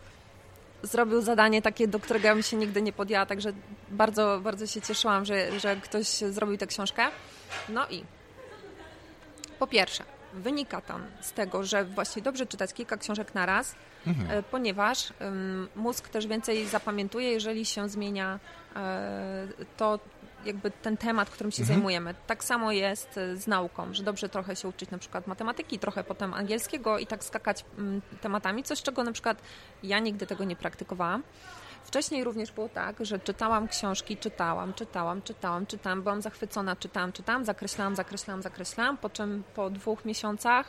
[0.83, 3.53] zrobił zadanie takie, do którego ja bym się nigdy nie podjęła, także
[3.89, 7.07] bardzo, bardzo się cieszyłam, że, że ktoś zrobił tę książkę.
[7.69, 8.05] No i
[9.59, 10.05] po pierwsze,
[10.38, 13.74] wynika tam z tego, że właśnie dobrze czytać kilka książek na raz,
[14.07, 14.31] Mhm.
[14.31, 15.12] e, ponieważ
[15.77, 18.38] mózg też więcej zapamiętuje, jeżeli się zmienia
[18.77, 19.46] e,
[19.77, 19.98] to
[20.44, 21.77] jakby ten temat, którym się Mhm.
[21.79, 22.14] zajmujemy.
[22.27, 26.05] Tak samo jest e, z nauką, że dobrze trochę się uczyć na przykład matematyki, trochę
[26.05, 27.64] potem angielskiego i tak skakać
[28.20, 29.42] tematami, coś czego na przykład
[29.83, 31.22] ja nigdy tego nie praktykowałam.
[31.88, 37.44] Wcześniej również było tak, że czytałam książki, czytałam, czytałam, czytałam, czytałam, byłam zachwycona, czytałam, czytałam,
[37.44, 40.66] zakreślałam, zakreślałam, zakreślałam, po czym po dwóch miesiącach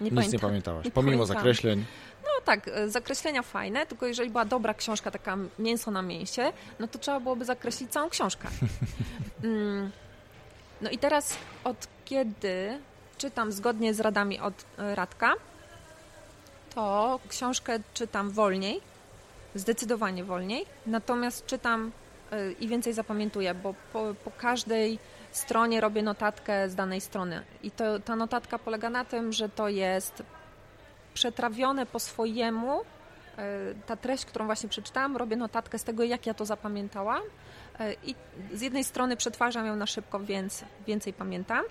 [0.00, 0.32] nie Nic pamiętam.
[0.32, 0.84] nie pamiętałaś.
[0.84, 1.36] nie Pomimo pamiętam.
[1.36, 1.84] zakreśleń.
[2.22, 6.88] No tak, e, zakreślenia fajne, tylko jeżeli była dobra książka, taka mięso na mięsie, no
[6.88, 8.48] to trzeba byłoby zakreślić całą książkę.
[9.44, 9.90] Mm,
[10.80, 12.78] No i teraz od kiedy
[13.18, 15.32] czytam zgodnie z radami od e, Radka,
[16.74, 18.80] to książkę czytam wolniej,
[19.54, 21.92] zdecydowanie wolniej, natomiast czytam
[22.32, 24.98] e, i więcej zapamiętuję, bo po, po każdej
[25.32, 27.42] stronie robię notatkę z danej strony.
[27.62, 30.22] I to, ta notatka polega na tym, że to jest
[31.14, 32.80] przetrawione po swojemu
[33.86, 37.22] ta treść, którą właśnie przeczytałam, robię notatkę z tego, jak ja to zapamiętałam
[38.04, 38.14] i
[38.52, 41.64] z jednej strony przetwarzam ją na szybko, więc więcej pamiętam,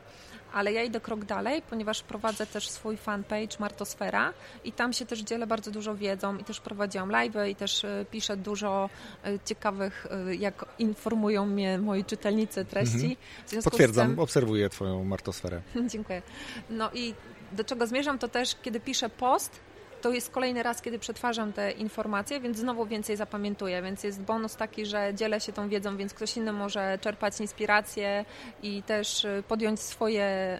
[0.54, 5.19] ale ja idę krok dalej, ponieważ prowadzę też swój fanpage Martosfera i tam się też
[5.19, 8.89] dzielę bardzo dużo wiedzą i też prowadziłam live i też e, piszę dużo
[9.24, 13.17] e, ciekawych, e, jak informują mnie moi czytelnicy treści.
[13.43, 13.63] Mhm.
[13.63, 14.19] Potwierdzam, tym...
[14.19, 15.62] obserwuję twoją Martosferę.
[15.91, 16.21] Dziękuję.
[16.69, 17.13] No i
[17.52, 19.60] do czego zmierzam, to też kiedy piszę post,
[20.02, 24.56] to jest kolejny raz, kiedy przetwarzam te informacje, więc znowu więcej zapamiętuję, więc jest bonus
[24.56, 28.26] taki, że dzielę się tą wiedzą, więc ktoś inny może czerpać inspirację
[28.64, 30.60] i też y, podjąć swoje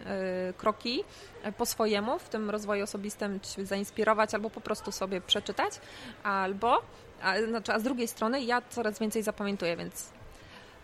[0.50, 1.04] y, kroki
[1.46, 5.80] y, po swojemu w tym rozwoju osobistym, się zainspirować, albo po prostu sobie przeczytać,
[6.22, 6.82] albo,
[7.22, 10.10] a, znaczy, a z drugiej strony ja coraz więcej zapamiętuję, więc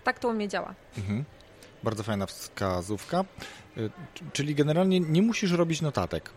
[0.05, 0.75] tak to u mnie działa.
[0.99, 1.25] Mhm.
[1.83, 3.25] Bardzo fajna wskazówka.
[4.33, 6.31] Czyli generalnie nie musisz robić notatek.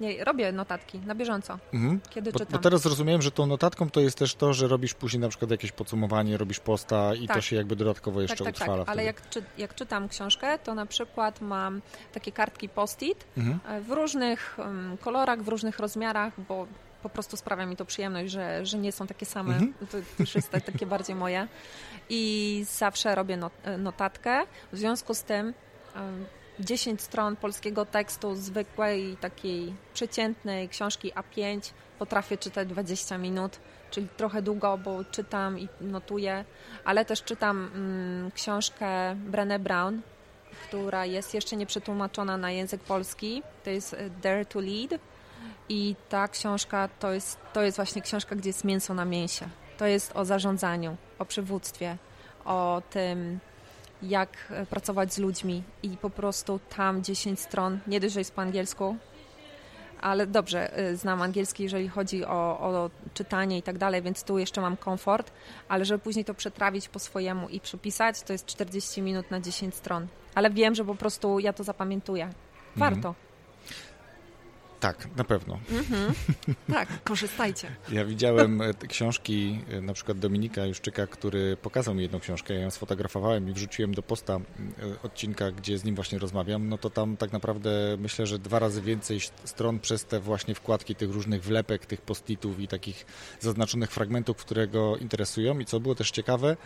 [0.00, 2.00] Nie, robię notatki na bieżąco, mhm.
[2.10, 2.52] kiedy bo, czytam.
[2.52, 5.50] Bo teraz rozumiem, że tą notatką to jest też to, że robisz później na przykład
[5.50, 7.36] jakieś podsumowanie, robisz posta i tak.
[7.36, 8.84] to się jakby dodatkowo jeszcze tak, tak, utrwala.
[8.84, 13.60] Tak, ale jak, czy, jak, czytam książkę, to na przykład mam takie kartki post-it mhm.
[13.68, 16.66] E, w różnych um, kolorach, w różnych rozmiarach, bo
[17.02, 19.74] po prostu sprawia mi to przyjemność, że, że nie są takie same, mhm.
[19.90, 21.48] to już jest takie bardziej moje.
[22.08, 24.42] I zawsze robię not, e, notatkę.
[24.72, 25.54] W związku z tym
[26.60, 33.58] 10 stron polskiego tekstu zwykłej, takiej przeciętnej książki A5 potrafię czytać 20 minut,
[33.90, 36.44] czyli trochę długo, bo czytam i notuję,
[36.84, 40.02] ale też czytam mm, książkę Brené Brown,
[40.68, 43.42] która jest jeszcze nie przetłumaczona na język polski.
[43.64, 45.00] To jest e, Dare to Lead
[45.68, 49.48] i ta książka to jest, to jest właśnie książka, gdzie jest mięso na mięsie.
[49.78, 51.96] To jest o zarządzaniu, o przywództwie,
[52.44, 53.40] o tym,
[54.02, 58.34] jak e, pracować z ludźmi i po prostu tam 10 stron, nie dość, że jest
[58.34, 58.96] po angielsku,
[60.00, 64.38] ale dobrze, e, znam angielski, jeżeli chodzi o, o, czytanie i tak dalej, więc tu
[64.38, 65.32] jeszcze mam komfort,
[65.68, 69.74] ale żeby później to przetrawić po swojemu i przypisać, to jest 40 minut na 10
[69.74, 70.06] stron.
[70.34, 72.30] Ale wiem, że po prostu ja to zapamiętuję.
[72.76, 73.08] Warto.
[73.08, 73.31] Mhm.
[74.82, 75.58] Tak, na pewno.
[75.70, 76.54] Mm-hmm.
[76.72, 77.68] Tak, korzystajcie.
[77.92, 82.60] Ja widziałem e, książki e, na przykład Dominika Juszczyka, który pokazał mi jedną książkę, ja
[82.60, 84.40] ją sfotografowałem i wrzuciłem do posta e,
[85.02, 88.82] odcinka, gdzie z nim właśnie rozmawiam, no to tam tak naprawdę myślę, że dwa razy
[88.82, 93.06] więcej stron przez te właśnie wkładki tych różnych wlepek, tych postitów i takich
[93.40, 96.56] zaznaczonych fragmentów, które go interesują i co było też ciekawe,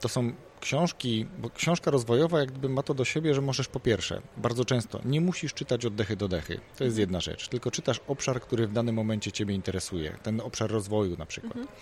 [0.00, 3.80] to są książki, bo książka rozwojowa jak gdyby ma to do siebie, że możesz po
[3.80, 7.70] pierwsze, bardzo często nie musisz czytać od dechy do dechy, to jest jedna rzecz, tylko
[7.70, 11.56] czytasz obszar, który w danym momencie Ciebie interesuje, ten obszar rozwoju na przykład.
[11.56, 11.76] Mhm.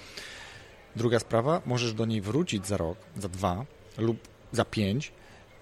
[0.97, 3.65] Druga sprawa, możesz do niej wrócić za rok, za dwa
[3.99, 4.19] lub
[4.53, 5.13] za pięć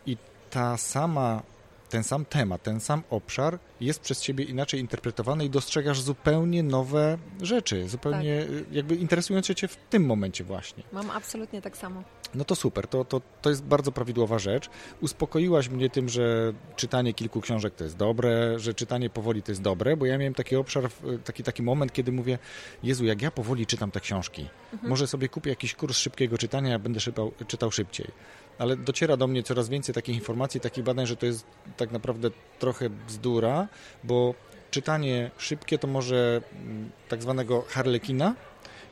[0.06, 0.16] i
[0.50, 1.42] ta sama
[1.88, 7.18] ten sam temat, ten sam obszar jest przez ciebie inaczej interpretowany i dostrzegasz zupełnie nowe
[7.42, 8.72] rzeczy, zupełnie tak.
[8.72, 10.82] jakby interesujące cię w tym momencie właśnie.
[10.92, 12.02] Mam absolutnie tak samo.
[12.36, 14.70] No to super, to, to, to jest bardzo prawidłowa rzecz.
[15.00, 19.62] Uspokoiłaś mnie tym, że czytanie kilku książek to jest dobre, że czytanie powoli to jest
[19.62, 20.88] dobre, bo ja miałem taki obszar,
[21.24, 22.38] taki, taki moment, kiedy mówię,
[22.82, 24.90] Jezu, jak ja powoli czytam te książki, mhm.
[24.90, 28.10] może sobie kupię jakiś kurs szybkiego czytania, ja będę szybał, czytał szybciej
[28.58, 31.46] ale dociera do mnie coraz więcej takich informacji, takich badań, że to jest
[31.76, 33.68] tak naprawdę trochę bzdura,
[34.04, 34.34] bo
[34.70, 38.34] czytanie szybkie to może mm, tak zwanego harlekina,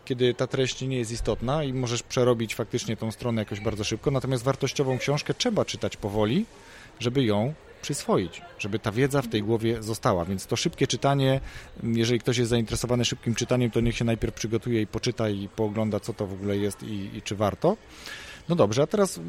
[0.04, 4.10] kiedy ta treść nie jest istotna i możesz przerobić faktycznie tą stronę jakoś bardzo szybko,
[4.10, 6.46] natomiast wartościową książkę trzeba czytać powoli,
[7.00, 10.24] żeby ją przyswoić, żeby ta wiedza w tej głowie została.
[10.24, 11.40] Więc to szybkie czytanie,
[11.82, 16.00] jeżeli ktoś jest zainteresowany szybkim czytaniem, to niech się najpierw przygotuje i poczyta i poogląda,
[16.00, 17.76] co to w ogóle jest i, i czy warto.
[18.48, 19.20] No dobrze, a teraz y,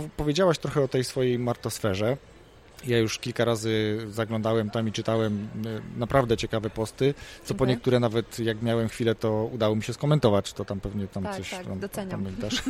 [0.00, 2.16] y, powiedziałaś trochę o tej swojej martosferze.
[2.86, 7.14] Ja już kilka razy zaglądałem tam i czytałem y, naprawdę ciekawe posty,
[7.44, 11.08] co po niektóre nawet jak miałem chwilę, to udało mi się skomentować, to tam pewnie
[11.08, 12.10] tam tak, coś tak, tam, doceniam.
[12.10, 12.62] pamiętasz.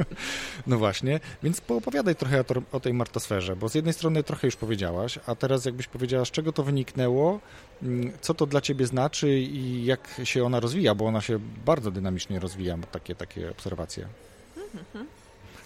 [0.66, 2.44] no właśnie, więc poopowiadaj trochę o,
[2.76, 6.30] o, tej martosferze, bo z jednej strony trochę już powiedziałaś, a teraz jakbyś powiedziała, z
[6.30, 7.40] czego to wyniknęło,
[7.82, 11.90] mm, co to dla ciebie znaczy i jak się ona rozwija, bo ona się bardzo
[11.90, 14.08] dynamicznie rozwija, takie, takie obserwacje.
[14.56, 15.06] Mhm.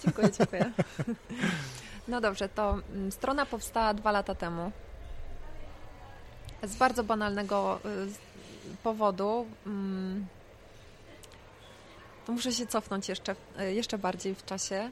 [0.05, 0.73] Dziękuję, dziękuję.
[2.09, 4.73] No dobrze, to mm, strona powstała dwa lata temu.
[6.63, 9.47] Z bardzo banalnego y, powodu.
[9.67, 10.27] Mm,
[12.27, 14.91] to muszę się cofnąć jeszcze, y, jeszcze bardziej w czasie.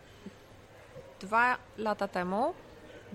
[1.21, 2.55] Dwa lata temu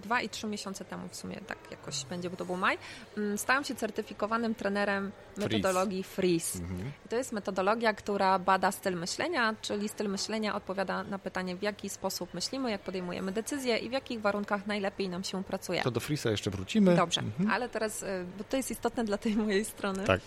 [0.01, 2.77] dwa i trzy miesiące temu w sumie, tak jakoś będzie, bo to był maj,
[3.17, 6.59] mm, stałam się certyfikowanym trenerem metodologii Freeze.
[6.59, 6.91] Mhm.
[7.09, 11.89] To jest metodologia, która bada styl myślenia, czyli styl myślenia odpowiada na pytanie, w jaki
[11.89, 15.81] sposób myślimy, jak podejmujemy decyzje i w jakich warunkach najlepiej nam się pracuje.
[15.81, 16.95] To do Freeze'a jeszcze wrócimy.
[16.95, 17.51] Dobrze, mhm.
[17.51, 20.03] ale teraz, y, bo to jest istotne dla tej mojej strony.
[20.03, 20.21] Tak.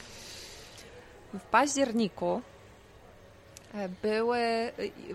[1.34, 2.42] w październiku
[4.02, 4.72] były,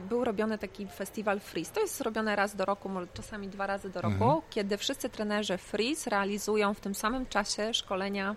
[0.10, 1.72] był robiony taki festiwal Freeze.
[1.74, 4.42] To jest robione raz do roku, może czasami dwa razy do roku, mhm.
[4.50, 8.36] kiedy wszyscy trenerzy Freeze realizują w tym samym czasie szkolenia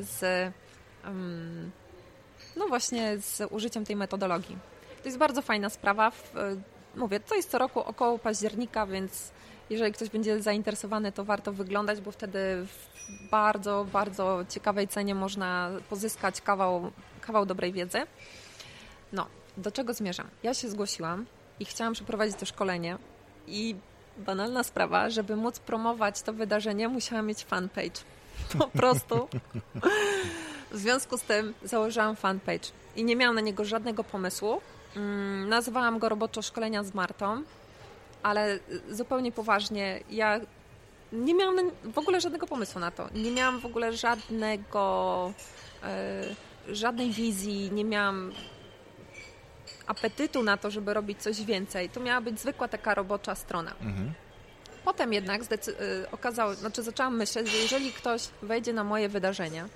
[0.00, 0.52] z
[2.56, 4.56] no właśnie z użyciem tej metodologii.
[5.02, 6.12] To jest bardzo fajna sprawa.
[6.96, 9.32] Mówię, to jest co roku około października, więc
[9.70, 15.70] jeżeli ktoś będzie zainteresowany, to warto wyglądać, bo wtedy w bardzo, bardzo ciekawej cenie można
[15.90, 17.98] pozyskać kawał, kawał dobrej wiedzy.
[19.12, 20.28] No, do czego zmierzam?
[20.42, 21.26] Ja się zgłosiłam
[21.60, 22.98] i chciałam przeprowadzić to szkolenie
[23.46, 23.76] i
[24.16, 28.00] banalna sprawa, żeby móc promować to wydarzenie, musiałam mieć fanpage.
[28.58, 29.28] Po prostu.
[30.70, 34.60] W związku z tym założyłam fanpage i nie miałam na niego żadnego pomysłu.
[34.96, 37.42] Mm, nazywałam go roboczo szkolenia z Martą,
[38.22, 38.58] ale
[38.90, 40.40] zupełnie poważnie, ja
[41.12, 43.08] nie miałam w ogóle żadnego pomysłu na to.
[43.14, 45.32] Nie miałam w ogóle żadnego,
[45.82, 46.24] e,
[46.68, 48.32] żadnej wizji, nie miałam
[49.86, 51.88] apetytu na to, żeby robić coś więcej.
[51.88, 53.72] To miała być zwykła taka robocza strona.
[53.80, 54.12] Mhm.
[54.84, 55.46] Potem jednak e,
[56.12, 59.68] okazało, znaczy zaczęłam myśleć, że jeżeli ktoś wejdzie na moje wydarzenia,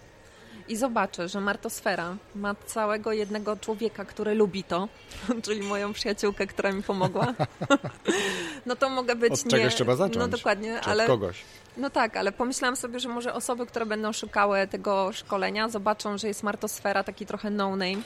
[0.70, 4.88] i zobaczę, że Martosfera ma całego jednego człowieka, który lubi to,
[5.44, 7.34] czyli moją przyjaciółkę, która mi pomogła,
[8.66, 9.50] no to mogę być Od nie...
[9.50, 10.16] czegoś trzeba zacząć.
[10.16, 11.06] No dokładnie, ale...
[11.06, 11.42] kogoś.
[11.76, 16.28] No tak, ale pomyślałam sobie, że może osoby, które będą szukały tego szkolenia, zobaczą, że
[16.28, 18.02] jest Martosfera, taki trochę no-name.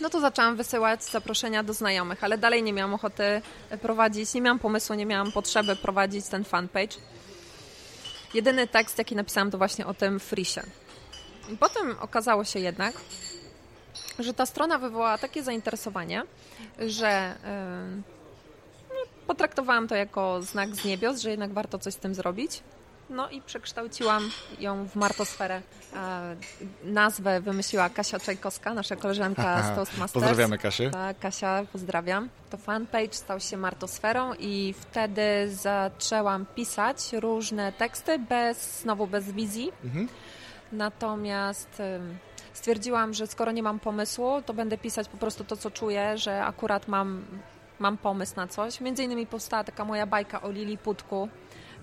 [0.00, 3.42] No to zaczęłam wysyłać zaproszenia do znajomych, ale dalej nie miałam ochoty
[3.82, 6.96] prowadzić, nie miałam pomysłu, nie miałam potrzeby prowadzić ten fanpage.
[8.34, 10.62] Jedyny tekst, jaki napisałam, to właśnie o tym frisie.
[11.60, 12.94] Potem okazało się jednak,
[14.18, 16.22] że ta strona wywołała takie zainteresowanie,
[16.78, 17.34] że
[18.88, 22.62] no, potraktowałam to jako znak z niebios, że jednak warto coś z tym zrobić.
[23.10, 25.62] No i przekształciłam ją w martosferę.
[26.84, 30.12] Nazwę wymyśliła Kasia Czajkowska, nasza koleżanka z Toastmasters.
[30.12, 30.90] Pozdrawiamy Kasię.
[30.90, 32.28] Tak, Kasia, pozdrawiam.
[32.50, 39.72] To fanpage stał się martosferą i wtedy zaczęłam pisać różne teksty, bez, znowu bez wizji.
[39.84, 40.08] Mhm
[40.72, 41.82] Natomiast
[42.52, 46.44] stwierdziłam, że skoro nie mam pomysłu, to będę pisać po prostu to, co czuję, że
[46.44, 47.24] akurat mam,
[47.78, 48.80] mam pomysł na coś.
[48.80, 51.28] Między innymi powstała taka moja bajka o Liliputku.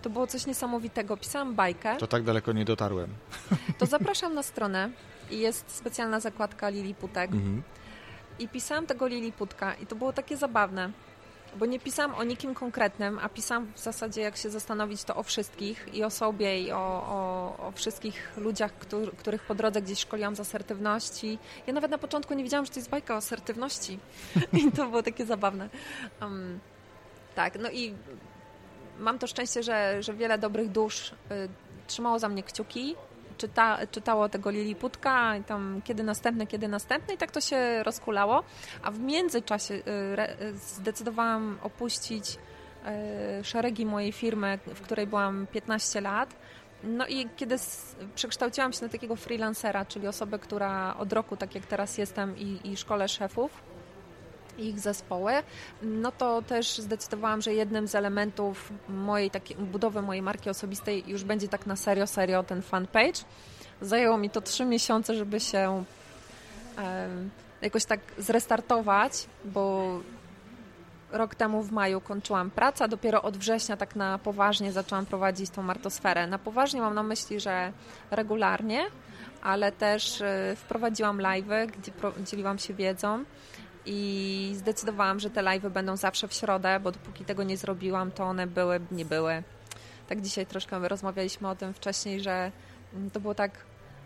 [0.04, 1.18] To było coś niesamowitego.
[1.18, 1.98] Pisałam bajkę.
[1.98, 3.10] To tak daleko nie dotarłem.
[3.80, 4.90] To zapraszam na stronę
[5.32, 7.32] i jest specjalna zakładka Liliputek.
[7.32, 7.64] Mhm.
[8.40, 10.92] I pisałam tego Liliputka i to było takie zabawne
[11.60, 15.24] bo nie pisałam o nikim konkretnym, a pisałam w zasadzie, jak się zastanowić, to o
[15.24, 20.00] wszystkich i o sobie, i o, o, o wszystkich ludziach, który, których po drodze gdzieś
[20.00, 21.40] szkoliłam z asertywności.
[21.68, 24.00] Ja nawet na początku nie wiedziałam, że to jest bajka o asertywności
[24.54, 25.70] i to było takie zabawne.
[26.22, 26.60] Um,
[27.36, 27.94] tak, no i
[29.04, 31.14] mam to szczęście, że, że wiele dobrych dusz y,
[31.88, 32.96] trzymało za mnie kciuki
[33.38, 38.44] czyta, czytało tego Liliputka i tam kiedy następne, kiedy następne i tak to się rozkulało,
[38.84, 39.80] a w międzyczasie y,
[40.44, 42.38] y, zdecydowałam opuścić
[43.44, 46.36] szeregi mojej firmy, w której byłam 15 lat.
[46.84, 47.56] No i kiedy
[48.16, 52.60] przekształciłam się na takiego freelancera, czyli osobę, która od roku, tak jak teraz jestem i,
[52.64, 53.64] i szkole szefów,
[54.58, 55.34] ich zespoły,
[55.82, 61.24] no to też zdecydowałam, że jednym z elementów mojej takiej budowy mojej marki osobistej już
[61.24, 63.22] będzie tak na serio, serio ten fanpage.
[63.82, 65.84] Zajęło mi to trzy miesiące, żeby się
[67.62, 70.00] jakoś tak zrestartować, bo
[71.12, 75.64] rok temu w maju kończyłam pracę, dopiero od września tak na poważnie zaczęłam prowadzić tą
[75.64, 76.28] martosferę.
[76.28, 77.72] Na poważnie mam na myśli, że
[78.12, 78.86] regularnie,
[79.42, 81.92] ale też e, wprowadziłam live'y, gdzie
[82.26, 83.24] dzieliłam się wiedzą
[83.86, 88.24] i zdecydowałam, że te live'y będą zawsze w środę, bo dopóki tego nie zrobiłam, to
[88.24, 89.44] one były, nie były.
[90.10, 92.52] Tak dzisiaj troszkę rozmawialiśmy o tym wcześniej, że
[93.14, 93.52] to było tak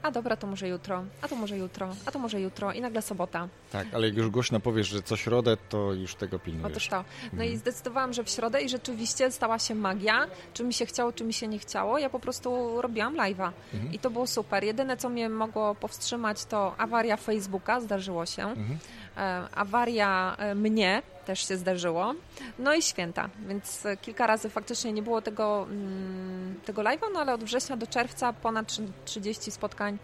[0.01, 3.01] a dobra, to może jutro, a to może jutro, a to może jutro i nagle
[3.01, 3.47] sobota.
[3.71, 6.71] Tak, ale jak już głośno powiesz, że co środę, to już tego pilnujesz.
[6.71, 6.95] Otóż to.
[7.23, 7.51] No mhm.
[7.51, 10.27] i zdecydowałam, że w środę i rzeczywiście stała się magia.
[10.53, 11.97] Czy mi się chciało, czy mi się nie chciało.
[11.97, 13.93] Ja po prostu robiłam live'a mhm.
[13.93, 14.63] i to było super.
[14.63, 18.43] Jedyne, co mnie mogło powstrzymać, to awaria Facebooka, zdarzyło się.
[18.43, 18.77] Mhm.
[19.17, 22.13] E, awaria e, mnie też się zdarzyło.
[22.59, 27.33] No i święta, więc kilka razy faktycznie nie było tego, mm, tego live'a, no ale
[27.33, 29.97] od września do czerwca ponad 30 spotkań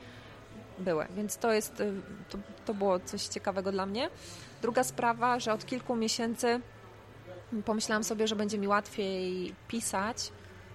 [0.79, 1.83] były, więc to jest,
[2.29, 4.09] to, to było coś ciekawego dla mnie.
[4.61, 6.61] Druga sprawa, że od kilku miesięcy
[7.65, 10.31] pomyślałam sobie, że będzie mi łatwiej pisać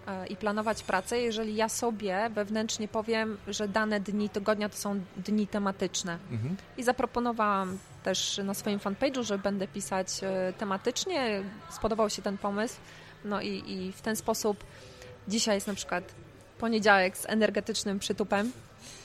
[0.07, 5.01] e, i planować pracę, jeżeli ja sobie wewnętrznie powiem, że dane dni tygodnia to są
[5.17, 6.19] dni tematyczne.
[6.31, 6.57] Mhm.
[6.77, 11.43] I zaproponowałam też na swoim fanpage'u, że będę pisać e, tematycznie.
[11.71, 12.77] Spodobał się ten pomysł.
[13.25, 14.65] No i, i w ten sposób
[15.29, 16.05] dzisiaj jest na przykład
[16.59, 18.53] poniedziałek z energetycznym przytupem.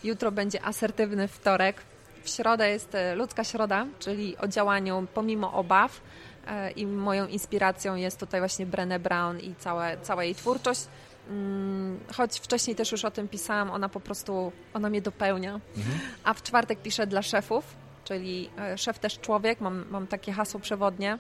[0.03, 1.82] Jutro będzie asertywny wtorek,
[2.23, 6.01] w środę jest e, ludzka środa, czyli o działaniu pomimo obaw
[6.47, 10.88] e, i moją inspiracją jest tutaj właśnie Brené Brown i całe, cała jej twórczość.
[11.29, 15.60] Mm, choć wcześniej też już o tym pisałam, ona po prostu, ona mnie dopełnia.
[15.77, 15.99] Mhm.
[16.23, 20.60] A w czwartek piszę dla szefów, czyli e, szef też człowiek, mam, mam takie hasło
[20.60, 21.18] przewodnie.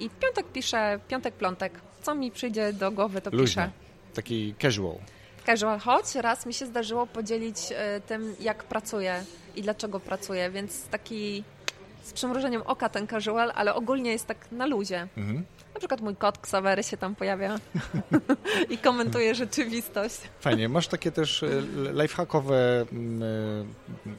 [0.00, 1.72] I w piątek piszę, piątek, piątek.
[2.02, 3.44] Co mi przyjdzie do głowy, to Luźne.
[3.46, 3.70] piszę.
[4.14, 4.96] Taki casual.
[5.46, 9.24] Casual, choć raz mi się zdarzyło podzielić e, tym, jak pracuję
[9.56, 11.44] i dlaczego pracuję, więc taki
[12.02, 15.08] z przymrużeniem oka ten casual, ale ogólnie jest tak na luzie.
[15.16, 15.44] Mhm.
[15.82, 17.58] Na przykład mój kot Ksawery się tam pojawia
[18.70, 20.20] i komentuje rzeczywistość.
[20.40, 20.68] Fajnie.
[20.68, 21.48] Masz takie też e,
[21.92, 23.22] lifehackowe mm,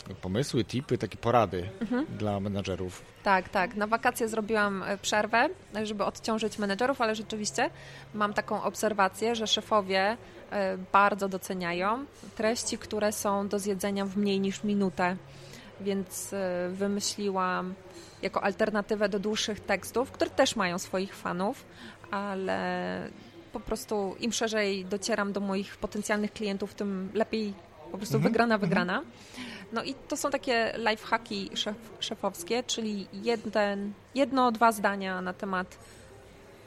[0.10, 2.06] e, pomysły, tipy, takie porady mhm.
[2.18, 3.02] dla menadżerów?
[3.24, 3.76] Tak, tak.
[3.76, 5.50] Na wakacje zrobiłam e, przerwę,
[5.84, 7.70] żeby odciążyć menedżerów, ale rzeczywiście
[8.14, 10.18] mam taką obserwację, że szefowie
[10.92, 15.18] bardzo doceniają treści, które są do zjedzenia w mniej niż minutę.
[15.82, 16.36] Więc
[16.70, 17.74] wymyśliłam
[18.24, 21.66] jako alternatywę do dłuższych tekstów, które też mają swoich fanów,
[22.12, 23.10] ale
[23.54, 27.54] po prostu im szerzej docieram do moich potencjalnych klientów, tym lepiej
[27.92, 28.32] po prostu mhm.
[28.32, 28.70] wygrana, mhm.
[28.70, 29.02] wygrana.
[29.74, 35.78] No i to są takie lifehacki szef, szefowskie, czyli jeden, jedno, dwa zdania na temat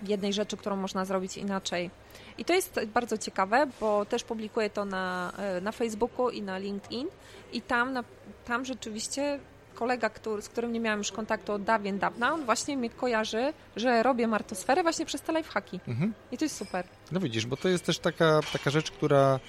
[0.02, 1.90] jednej rzeczy, którą można zrobić inaczej.
[2.38, 7.08] I to jest bardzo ciekawe, bo też publikuję to na, na Facebooku i na LinkedIn
[7.52, 8.04] i tam, na,
[8.44, 9.38] tam rzeczywiście
[9.76, 13.52] kolega, który, z którym nie miałam już kontaktu od dawien dawna, on właśnie mnie kojarzy,
[13.76, 15.80] że robię martosferę właśnie przez te lifehacki.
[15.88, 16.12] Mhm.
[16.32, 16.84] I to jest super.
[17.12, 19.40] No widzisz, bo to jest też taka, taka rzecz, która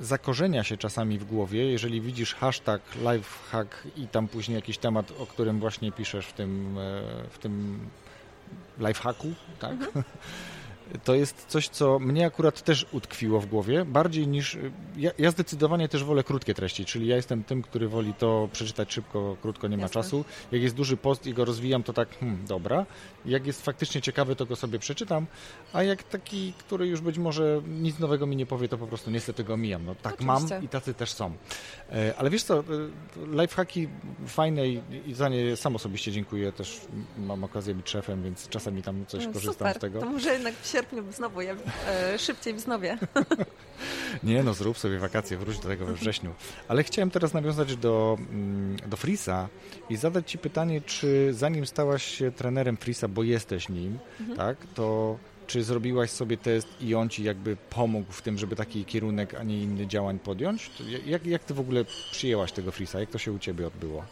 [0.00, 5.26] zakorzenia się czasami w głowie, jeżeli widzisz hashtag lifehack i tam później jakiś temat, o
[5.26, 7.80] którym właśnie piszesz w tym, e, w tym
[8.78, 9.72] lifehacku, tak?
[9.72, 10.04] Mhm.
[11.04, 14.58] to jest coś, co mnie akurat też utkwiło w głowie, bardziej niż...
[14.96, 18.92] Ja, ja, zdecydowanie też wolę krótkie treści, czyli ja jestem tym, który woli to przeczytać
[18.92, 20.02] szybko, krótko, nie ma Jasne.
[20.02, 20.24] czasu.
[20.52, 22.86] Jak jest duży post i go rozwijam, to tak, hmm, dobra.
[23.24, 25.26] Jak jest faktycznie ciekawy, to go sobie przeczytam,
[25.72, 29.10] a jak taki, który już być może nic nowego mi nie powie, to po prostu
[29.10, 29.84] niestety go mijam.
[29.86, 30.54] No tak Oczywiście.
[30.54, 31.32] mam i tacy też są.
[31.92, 32.62] E, ale wiesz co, e,
[33.42, 33.88] lifehacki
[34.26, 36.80] fajne i, i za nie sam osobiście dziękuję, też
[37.18, 39.76] mam okazję być szefem, więc czasami tam coś no, korzystam super.
[39.76, 40.00] z tego.
[40.00, 41.56] To może jednak sierpniu znowu je
[41.88, 42.98] e, szybciej wznowię.
[44.22, 46.34] Nie no, zrób sobie wakacje, wróć do tego we wrześniu.
[46.68, 49.48] Ale chciałem teraz nawiązać do, mm, do Frisa
[49.90, 54.38] i zadać Ci pytanie, czy zanim stałaś się trenerem Frisa, bo jesteś nim, mhm.
[54.38, 58.84] tak, to czy zrobiłaś sobie test i on Ci jakby pomógł w tym, żeby taki
[58.84, 60.70] kierunek, a nie inny działań podjąć?
[61.06, 63.00] Jak, jak Ty w ogóle przyjęłaś tego Frisa?
[63.00, 64.04] Jak to się u Ciebie odbyło?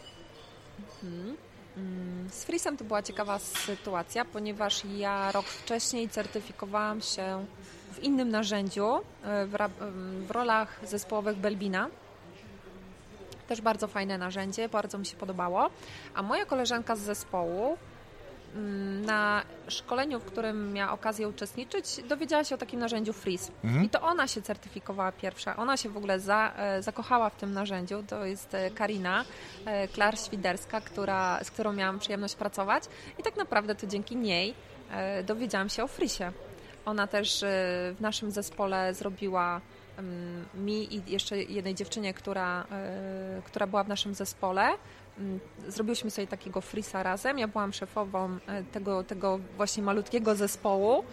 [1.03, 1.37] Mhm.
[1.77, 7.45] Mm, z Frisem to była ciekawa sytuacja, ponieważ ja rok wcześniej certyfikowałam się
[7.91, 9.55] w innym narzędziu, e, w,
[10.27, 11.89] w rolach zespołowych Belbina.
[13.47, 15.69] Też bardzo fajne narzędzie, bardzo mi się podobało.
[16.15, 17.77] A moja koleżanka z zespołu
[19.05, 23.51] na szkoleniu, w którym miała okazję uczestniczyć, dowiedziała się o takim narzędziu Freeze.
[23.63, 23.85] Mhm.
[23.85, 25.55] I to ona się certyfikowała pierwsza.
[25.55, 28.03] Ona się w ogóle za, e, zakochała w tym narzędziu.
[28.03, 29.25] To jest e, Karina
[29.65, 32.83] e, Klar-Świderska, która, z którą miałam przyjemność pracować.
[33.19, 34.53] I tak naprawdę to dzięki niej
[35.23, 36.31] dowiedziałam się o Frisie.
[36.85, 37.39] Ona też
[37.95, 39.61] w naszym zespole zrobiła
[39.97, 42.65] mm, mi i jeszcze jednej dziewczynie, która,
[43.45, 44.77] która była w naszym zespole, Mm,
[45.67, 47.39] zrobiłyśmy sobie takiego frisa razem.
[47.39, 51.03] Ja byłam szefową e, tego, tego właśnie malutkiego zespołu,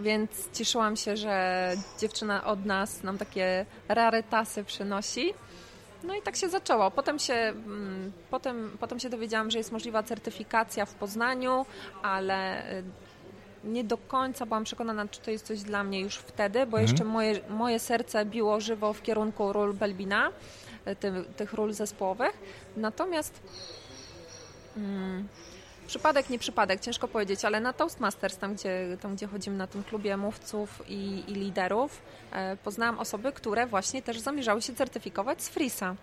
[0.00, 5.34] więc cieszyłam się, że dziewczyna od nas nam takie rarytasy przynosi.
[6.04, 6.90] No i tak się zaczęło.
[6.90, 11.66] Potem się, mm, potem, potem się dowiedziałam, że jest możliwa certyfikacja w Poznaniu,
[12.02, 12.82] ale e,
[13.64, 16.82] nie do końca byłam przekonana, czy to jest coś dla mnie już wtedy, bo mhm.
[16.82, 20.30] jeszcze moje, moje serce biło żywo w kierunku ról Belbina
[21.00, 22.32] ty, tych ról zespołowych.
[22.76, 23.40] Natomiast
[24.74, 25.28] hmm,
[25.86, 29.84] przypadek, nie przypadek, ciężko powiedzieć, ale na Toastmasters, tam gdzie, tam, gdzie chodzimy na tym
[29.84, 35.48] klubie mówców i, i liderów, e, poznałam osoby, które właśnie też zamierzały się certyfikować z
[35.48, 35.96] Frisa.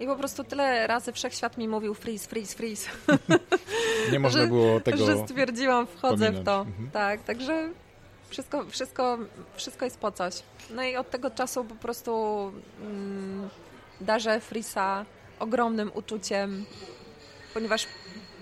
[0.00, 2.90] I po prostu tyle razy wszechświat mi mówił freeze, freeze, freeze.
[4.12, 6.42] Nie można że, było tego Że stwierdziłam, wchodzę pominąć.
[6.42, 6.60] w to.
[6.60, 6.90] Mhm.
[6.90, 7.68] Tak, także
[8.28, 9.18] wszystko, wszystko,
[9.56, 10.42] wszystko jest po coś.
[10.70, 12.12] No i od tego czasu po prostu
[12.80, 13.48] mm,
[14.00, 15.04] darzę Frisa
[15.38, 16.64] ogromnym uczuciem,
[17.54, 17.86] ponieważ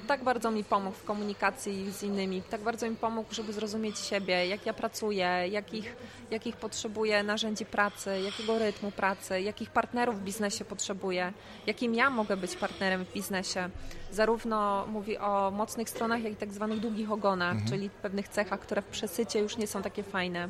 [0.06, 4.46] tak bardzo mi pomógł w komunikacji z innymi, tak bardzo mi pomógł, żeby zrozumieć siebie,
[4.46, 5.96] jak ja pracuję, jakich,
[6.30, 11.32] jakich potrzebuję narzędzi pracy, jakiego rytmu pracy, jakich partnerów w biznesie potrzebuję,
[11.66, 13.70] jakim ja mogę być partnerem w biznesie.
[14.10, 17.70] Zarówno mówi o mocnych stronach, jak i tak zwanych długich ogonach, mhm.
[17.70, 20.48] czyli pewnych cechach, które w przesycie już nie są takie fajne.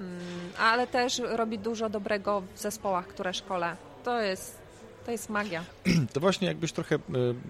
[0.00, 0.20] Mm,
[0.58, 4.64] ale też robi dużo dobrego w zespołach, które szkole to jest
[5.04, 5.64] To jest magia.
[6.12, 7.00] To właśnie jakbyś trochę y,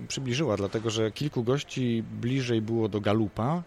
[0.08, 3.62] przybliżyła, dlatego że kilku gości bliżej było do Galupa,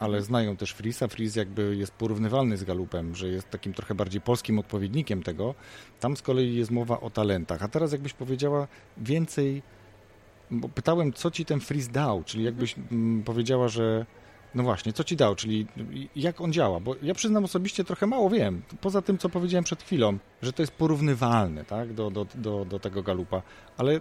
[0.00, 1.08] ale znają też Frisa.
[1.08, 5.54] Fris jakby jest porównywalny z Galupem, że jest takim trochę bardziej polskim odpowiednikiem tego.
[6.00, 7.62] Tam z kolei jest mowa o talentach.
[7.62, 9.62] A teraz jakbyś powiedziała więcej,
[10.50, 14.06] bo pytałem, co ci ten Fris dał, czyli jakbyś mm, powiedziała, że
[14.54, 15.66] no właśnie, co ci dał, czyli
[16.16, 16.80] jak on działa?
[16.80, 20.62] Bo ja przyznam osobiście trochę mało wiem, poza tym, co powiedziałem przed chwilą, że to
[20.62, 23.42] jest porównywalne tak, do, do, do, do tego galupa,
[23.76, 24.00] ale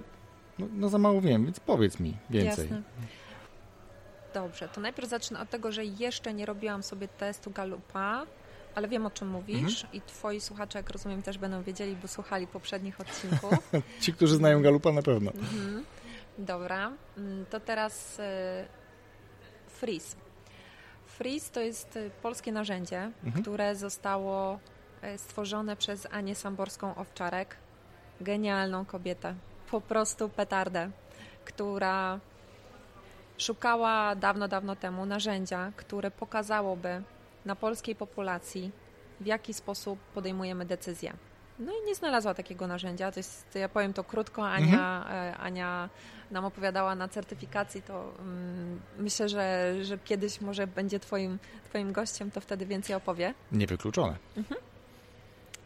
[0.60, 2.66] no, no, za mało wiem, więc powiedz mi więcej.
[2.66, 2.82] Jasne.
[4.34, 8.26] Dobrze, to najpierw zacznę od tego, że jeszcze nie robiłam sobie testu galupa,
[8.76, 9.94] ale wiem o czym mówisz mhm.
[9.94, 13.72] i twoi słuchacze, jak rozumiem, też będą wiedzieli, bo słuchali poprzednich odcinków.
[14.02, 15.32] Ci, którzy znają galupa na pewno.
[15.32, 15.86] Mhm.
[16.38, 18.24] Dobra, mm, to teraz y,
[19.68, 20.23] freeze.
[21.18, 23.44] Freeze to jest y, polskie narzędzie, mhm.
[23.44, 24.60] które zostało
[25.04, 27.46] y, stworzone przez Anię Samborską-Owczarek.
[28.22, 29.36] Genialną kobietę.
[29.72, 30.90] Po prostu petardę,
[31.46, 32.20] która
[33.38, 37.02] szukała dawno, dawno temu narzędzia, które pokazałoby
[37.46, 38.72] na polskiej populacji,
[39.22, 41.14] w jaki sposób podejmujemy decyzje.
[41.60, 43.12] No i nie znalazła takiego narzędzia.
[43.12, 45.34] To jest, ja powiem to krótko, Ania, mhm.
[45.34, 45.90] E, Ania
[46.32, 51.40] nam opowiadała na certyfikacji, to um, myślę, że, że kiedyś może będzie twoim,
[51.70, 53.34] twoim gościem, to wtedy więcej opowie.
[53.52, 54.16] Niewykluczone.
[54.38, 54.62] Mhm.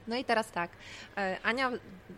[0.08, 0.72] No i teraz tak,
[1.18, 1.72] e, Ania,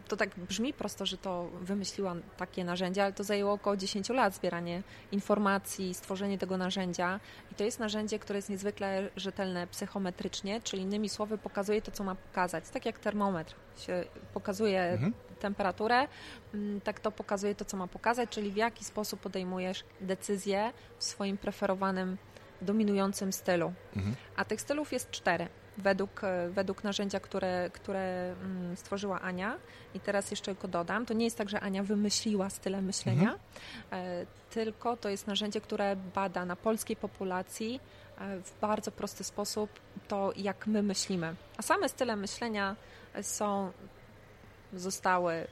[0.08, 4.36] to tak brzmi prosto, że to wymyśliła takie narzędzie, ale to zajęło około 10 lat
[4.36, 7.20] zbieranie informacji, stworzenie tego narzędzia
[7.52, 12.04] i to jest narzędzie, które jest niezwykle rzetelne psychometrycznie, czyli innymi słowy pokazuje to, co
[12.04, 12.70] ma pokazać.
[12.70, 15.14] Tak jak termometr się pokazuje mhm.
[15.40, 16.08] temperaturę,
[16.54, 21.04] mm, tak to pokazuje to, co ma pokazać, czyli w jaki sposób podejmujesz decyzję w
[21.04, 22.18] swoim preferowanym,
[22.62, 23.74] dominującym stylu.
[23.96, 24.16] Mhm.
[24.36, 29.58] A tych stylów jest cztery według, e, według narzędzia, które, które mm, stworzyła Ania.
[29.94, 33.40] I teraz jeszcze tylko dodam, to nie jest tak, że Ania wymyśliła style myślenia, mhm.
[33.92, 37.80] E, tylko to jest narzędzie, które bada na polskiej populacji
[38.18, 39.70] e, w bardzo prosty sposób
[40.08, 41.36] to, jak my myślimy.
[41.58, 42.76] A same style myślenia
[43.22, 43.72] są,
[44.74, 45.48] zostały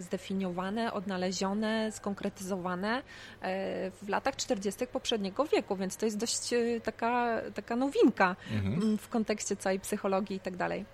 [0.00, 3.02] zdefiniowane, odnalezione, skonkretyzowane
[3.42, 4.86] e, w latach 40.
[4.86, 8.74] poprzedniego wieku, więc to jest dość e, taka, taka nowinka mhm.
[8.74, 10.84] Mm, w kontekście całej psychologii i tak dalej.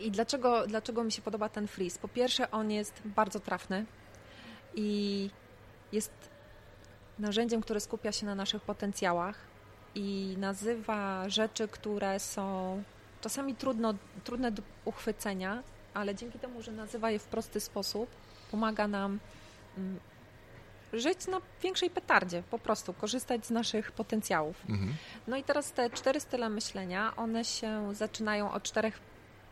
[0.00, 1.98] I dlaczego, dlaczego mi się podoba ten freeze?
[1.98, 3.84] Po pierwsze, on jest bardzo trafny
[4.74, 5.30] i
[5.92, 6.12] jest
[7.18, 9.38] narzędziem, które skupia się na naszych potencjałach
[9.94, 12.82] i nazywa rzeczy, które są
[13.20, 13.94] czasami trudno,
[14.24, 15.62] trudne do uchwycenia,
[15.94, 18.10] ale dzięki temu, że nazywa je w prosty sposób,
[18.50, 19.18] pomaga nam
[19.78, 20.00] mm,
[20.92, 24.64] żyć na większej petardzie, po prostu korzystać z naszych potencjałów.
[24.68, 24.94] Mhm.
[25.26, 29.00] No i teraz te cztery style myślenia, one się zaczynają od czterech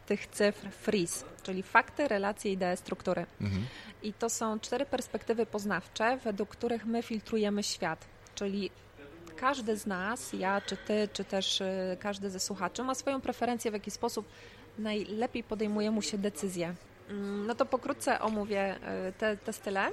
[0.07, 3.27] tych cyfr freeze, czyli fakty, relacje, idee, struktury.
[3.41, 3.67] Mhm.
[4.03, 8.71] I to są cztery perspektywy poznawcze, według których my filtrujemy świat, czyli
[9.37, 13.71] każdy z nas, ja czy ty, czy też y, każdy ze słuchaczy ma swoją preferencję,
[13.71, 14.29] w jaki sposób
[14.83, 16.75] najlepiej podejmuje mu się decyzje.
[17.11, 19.87] Mm, no to pokrótce omówię e, te, te style.
[19.87, 19.93] E,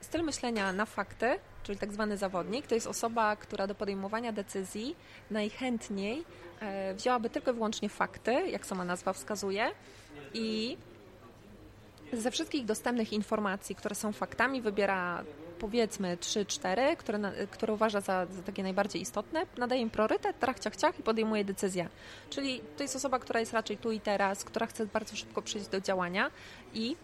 [0.00, 4.96] styl myślenia na fakty, czyli tak zwany zawodnik, to jest osoba, która do podejmowania decyzji
[5.30, 6.24] najchętniej
[6.60, 9.70] e, wzięłaby tylko i wyłącznie fakty, jak sama nazwa wskazuje,
[10.34, 10.76] i
[12.12, 15.24] ze wszystkich dostępnych informacji, które są faktami, wybiera
[15.62, 20.76] powiedzmy 3-4, które, które uważa za, za, takie najbardziej istotne, nadaje im priorytet, trach, ciach,
[20.76, 21.88] ciach i podejmuje decyzję.
[22.30, 25.68] Czyli to jest osoba, która jest raczej tu i teraz, która chce bardzo szybko przejść
[25.68, 26.30] do działania
[26.74, 26.96] i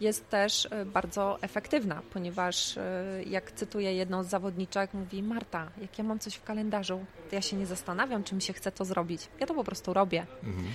[0.00, 5.98] jest też e, bardzo efektywna, ponieważ e, jak cytuję jedną z zawodniczek, mówi Marta, jak
[5.98, 8.84] ja mam coś w kalendarzu, to ja się nie zastanawiam, czy mi się chce to
[8.84, 9.28] zrobić.
[9.40, 10.26] Ja to po prostu robię.
[10.42, 10.66] Mhm.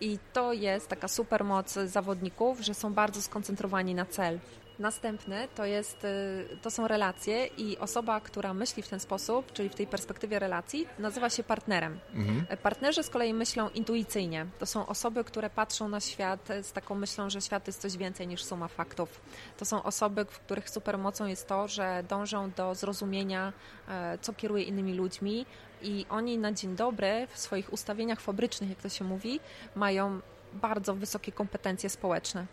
[0.00, 4.38] I to jest taka super moc zawodników, że są bardzo skoncentrowani na cel.
[4.78, 9.68] Następny to, jest, y, to są relacje i osoba, która myśli w ten sposób, czyli
[9.68, 11.98] w tej perspektywie relacji, nazywa się partnerem.
[12.14, 12.46] Mhm.
[12.62, 14.46] Partnerzy z kolei myślą intuicyjnie.
[14.58, 18.28] To są osoby, które patrzą na świat z taką myślą, że świat jest coś więcej
[18.28, 19.20] niż suma faktów.
[19.58, 23.52] To są osoby, w których supermocą jest to, że dążą do zrozumienia,
[23.88, 25.46] e, co kieruje innymi ludźmi
[25.82, 29.40] i oni na dzień dobry w swoich ustawieniach fabrycznych, jak to się mówi,
[29.74, 30.20] mają
[30.52, 32.46] bardzo wysokie kompetencje społeczne.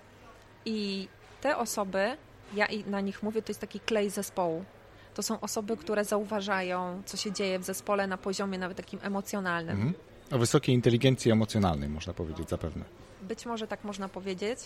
[0.66, 1.08] I
[1.42, 2.18] te osoby,
[2.54, 4.66] ja na nich mówię, to jest taki klej zespołu.
[5.14, 9.76] To są osoby, które zauważają, co się dzieje w zespole na poziomie nawet takim emocjonalnym.
[9.76, 9.94] Mhm.
[10.32, 12.86] O wysokiej inteligencji emocjonalnej, można powiedzieć zapewne.
[13.22, 14.60] Być może tak można powiedzieć.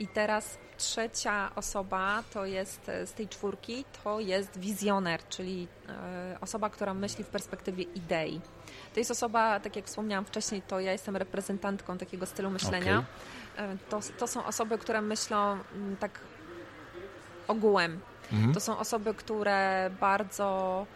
[0.00, 6.36] I teraz trzecia osoba to jest e, z tej czwórki, to jest wizjoner, czyli e,
[6.40, 8.40] osoba, która myśli w perspektywie idei.
[8.98, 13.04] To jest osoba, tak jak wspomniałam wcześniej, to ja jestem reprezentantką takiego stylu myślenia.
[13.54, 13.78] Okay.
[13.88, 16.20] To, to są osoby, które myślą mm, tak
[17.48, 18.00] ogółem.
[18.32, 18.54] Mhm.
[18.54, 20.86] To są osoby, które bardzo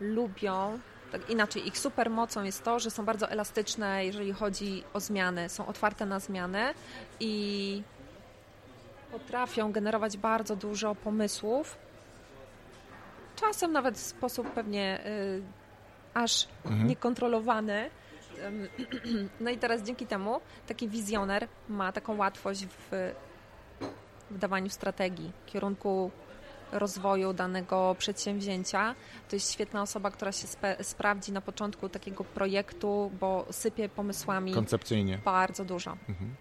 [0.00, 0.78] lubią
[1.12, 5.66] tak inaczej, ich supermocą jest to, że są bardzo elastyczne, jeżeli chodzi o zmiany, są
[5.66, 6.74] otwarte na zmiany
[7.20, 7.82] i
[9.12, 11.76] potrafią generować bardzo dużo pomysłów,
[13.36, 15.59] czasem nawet w sposób pewnie y,
[16.14, 16.86] aż mhm.
[16.86, 17.90] niekontrolowany.
[19.40, 23.12] No i teraz dzięki temu taki wizjoner ma taką łatwość w
[24.30, 26.10] wydawaniu strategii, kierunku
[26.72, 28.94] rozwoju danego przedsięwzięcia.
[29.28, 30.46] To jest świetna osoba, która się
[30.82, 35.96] sprawdzi na początku takiego projektu, bo sypie pomysłami koncepcyjnie bardzo dużo.
[36.08, 36.34] Mhm.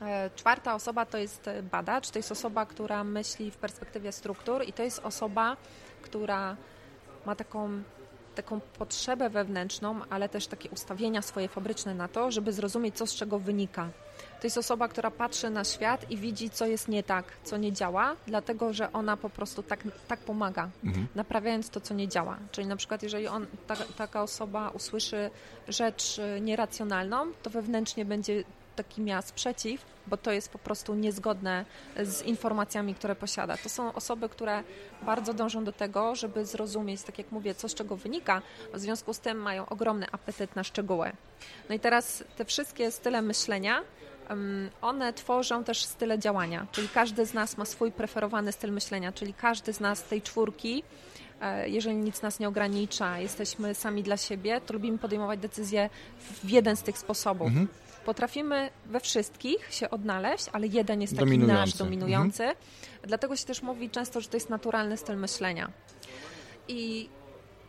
[0.00, 4.72] E, czwarta osoba to jest badacz, to jest osoba, która myśli w perspektywie struktur i
[4.72, 5.56] to jest osoba,
[6.02, 6.56] która
[7.26, 7.82] ma taką
[8.42, 13.14] taką potrzebę wewnętrzną, ale też takie ustawienia swoje fabryczne na to, żeby zrozumieć, co z
[13.14, 13.88] czego wynika.
[14.40, 17.72] To jest osoba, która patrzy na świat i widzi, co jest nie tak, co nie
[17.72, 21.06] działa, dlatego że ona po prostu tak, tak pomaga, mhm.
[21.14, 22.38] naprawiając to, co nie działa.
[22.52, 25.30] Czyli na przykład, jeżeli on, ta, taka osoba usłyszy
[25.68, 28.44] rzecz y, nieracjonalną, to wewnętrznie będzie
[28.78, 31.64] taki miała sprzeciw, bo to jest po prostu niezgodne
[32.02, 33.56] z informacjami, które posiada.
[33.56, 34.62] To są osoby, które
[35.02, 38.42] bardzo dążą do tego, żeby zrozumieć, tak jak mówię, co z czego wynika,
[38.74, 41.12] w związku z tym mają ogromny apetyt na szczegóły.
[41.68, 43.82] No i teraz te wszystkie style myślenia
[44.82, 49.34] one tworzą też style działania, czyli każdy z nas ma swój preferowany styl myślenia, czyli
[49.34, 50.82] każdy z nas tej czwórki,
[51.40, 55.90] e, jeżeli nic nas nie ogranicza, jesteśmy sami dla siebie, to lubimy podejmować decyzje
[56.44, 57.48] w jeden z tych sposobów.
[57.48, 57.68] Mhm.
[58.08, 61.60] Potrafimy we wszystkich się odnaleźć, ale jeden jest taki dominujący.
[61.60, 62.42] nasz, dominujący.
[62.42, 62.66] Mhm.
[63.02, 65.70] Dlatego się też mówi często, że to jest naturalny styl myślenia.
[66.68, 67.08] I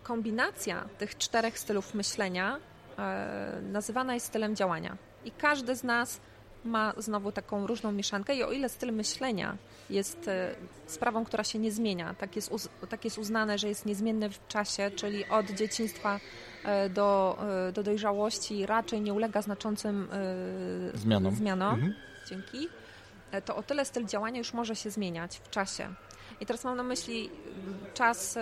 [0.03, 2.59] kombinacja tych czterech stylów myślenia
[2.99, 4.97] e, nazywana jest stylem działania.
[5.25, 6.19] I każdy z nas
[6.65, 9.57] ma znowu taką różną mieszankę i o ile styl myślenia
[9.89, 10.55] jest e,
[10.87, 14.91] sprawą, która się nie zmienia, tak jest, tak jest uznane, że jest niezmienny w czasie,
[14.91, 16.19] czyli od dzieciństwa
[16.89, 17.37] do,
[17.67, 20.07] e, do dojrzałości raczej nie ulega znaczącym
[20.93, 21.35] zmianom.
[21.35, 21.73] zmianom.
[21.73, 21.93] Mhm.
[22.29, 22.67] Dzięki.
[23.45, 25.89] To o tyle styl działania już może się zmieniać w czasie.
[26.41, 27.29] I teraz mam na myśli
[27.93, 28.41] czas, e,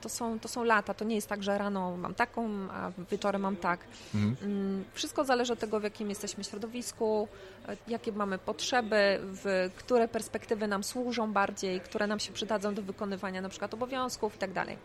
[0.00, 3.42] to są, to są lata, to nie jest tak, że rano mam taką, a wieczorem
[3.42, 3.80] mam tak.
[4.14, 4.36] Mhm.
[4.42, 7.28] Mm, wszystko zależy od tego, w jakim jesteśmy środowisku,
[7.68, 12.82] e, jakie mamy potrzeby, w które perspektywy nam służą bardziej, które nam się przydadzą do
[12.82, 14.76] wykonywania na przykład obowiązków i tak dalej.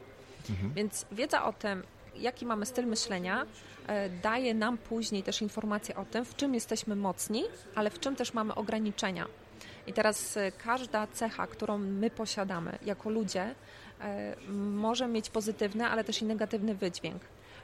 [0.50, 0.74] Mhm.
[0.74, 1.84] Więc wiedza o tym,
[2.16, 3.46] jaki mamy styl myślenia,
[3.88, 7.44] e, daje nam później też informacje o tym, w czym jesteśmy mocni,
[7.76, 9.26] ale w czym też mamy ograniczenia.
[9.88, 13.56] I teraz e, każda cecha, którą my posiadamy jako ludzie,
[14.02, 17.22] e, może mieć pozytywny, ale też i negatywny wydźwięk.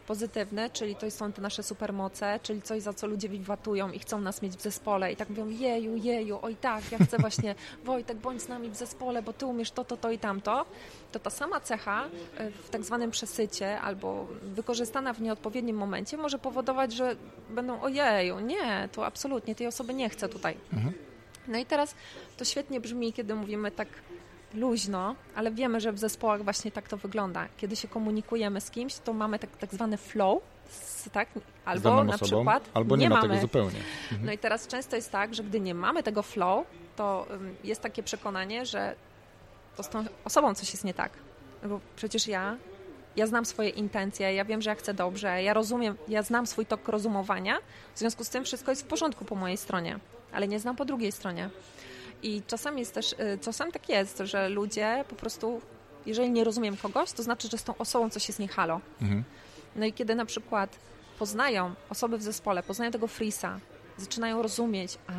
[0.08, 4.22] Pozytywny, czyli to są te nasze supermoce, czyli coś, za co ludzie wiwatują i chcą
[4.22, 8.18] nas mieć w zespole i tak mówią, jeju, jeju, oj tak, ja chcę właśnie, Wojtek,
[8.18, 10.66] bądź z nami w zespole, bo ty umiesz to, to, to i tamto,
[11.12, 12.06] to ta sama cecha
[12.38, 17.16] e, w tak zwanym przesycie albo wykorzystana w nieodpowiednim momencie może powodować, że
[17.50, 20.58] będą, ojeju, nie, to absolutnie tej osoby nie chcę tutaj.
[20.74, 20.94] Mhm.
[21.48, 21.96] No i teraz
[22.38, 23.88] to świetnie brzmi, kiedy mówimy tak
[24.54, 27.48] luźno, ale wiemy, że w zespołach właśnie tak to wygląda.
[27.58, 30.40] Kiedy się komunikujemy z kimś, to mamy tak, tak zwany flow,
[31.12, 31.30] tak?
[31.66, 33.28] Albo na osobą, przykład albo nie, nie ma mamy.
[33.28, 33.80] tego zupełnie.
[34.04, 34.26] Mhm.
[34.26, 36.66] No i teraz często jest tak, że gdy nie mamy tego flow,
[36.96, 37.28] to
[37.64, 38.96] jest takie przekonanie, że
[39.76, 41.12] to z tą osobą coś jest nie tak.
[41.64, 42.58] No bo przecież ja,
[43.16, 46.66] ja znam swoje intencje, ja wiem, że ja chcę dobrze, ja rozumiem, ja znam swój
[46.66, 47.58] tok rozumowania,
[47.96, 50.00] w związku z tym wszystko jest w porządku po mojej stronie
[50.36, 51.50] ale nie znam po drugiej stronie.
[52.26, 55.62] I czasami jest też, y, czasami tak jest, że ludzie po prostu,
[56.06, 58.82] jeżeli nie rozumiem kogoś, to znaczy, że z tą osobą coś jest nie halo.
[59.02, 59.24] Mhm.
[59.76, 60.80] No i kiedy na przykład
[61.20, 63.60] poznają osoby w zespole, poznają tego Frisa,
[63.98, 65.14] zaczynają rozumieć, a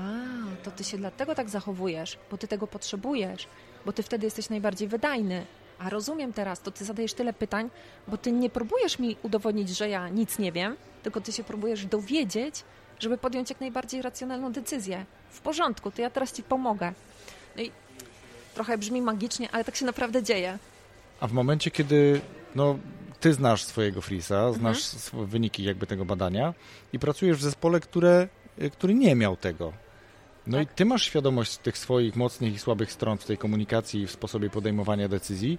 [0.63, 3.49] to ty się dlatego tak zachowujesz, bo ty tego potrzebujesz,
[3.85, 5.47] bo ty wtedy jesteś najbardziej wydajny.
[5.79, 7.71] A rozumiem teraz, to ty zadajesz tyle pytań,
[8.09, 11.87] bo ty nie próbujesz mi udowodnić, że ja nic nie wiem, tylko ty się próbujesz
[11.87, 12.65] dowiedzieć,
[12.99, 15.05] żeby podjąć jak najbardziej racjonalną decyzję.
[15.31, 16.93] W porządku, to ja teraz Ci pomogę.
[17.57, 17.71] No i
[18.55, 20.59] trochę brzmi magicznie, ale tak się naprawdę dzieje.
[21.21, 22.21] A w momencie, kiedy
[22.55, 22.79] no,
[23.21, 25.27] Ty znasz swojego Frisa, znasz mhm.
[25.27, 26.55] wyniki jakby tego badania
[26.93, 28.29] i pracujesz w zespole, które,
[28.73, 29.73] który nie miał tego,
[30.47, 30.67] no tak.
[30.67, 34.11] i ty masz świadomość tych swoich mocnych i słabych stron w tej komunikacji i w
[34.11, 35.59] sposobie podejmowania decyzji,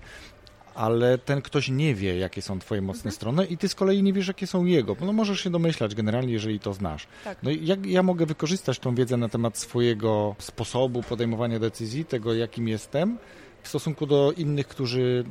[0.78, 3.12] ale ten ktoś nie wie, jakie są twoje mocne mhm.
[3.12, 4.96] strony i ty z kolei nie wiesz, jakie są jego.
[5.02, 7.08] No możesz się domyślać generalnie, jeżeli to znasz.
[7.24, 7.38] Tak.
[7.44, 12.34] No i jak ja mogę wykorzystać tą wiedzę na temat swojego sposobu podejmowania decyzji, tego
[12.34, 13.18] jakim jestem,
[13.64, 15.24] w stosunku do innych, którzy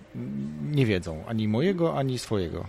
[0.63, 2.67] nie wiedzą ani mojego, ani swojego.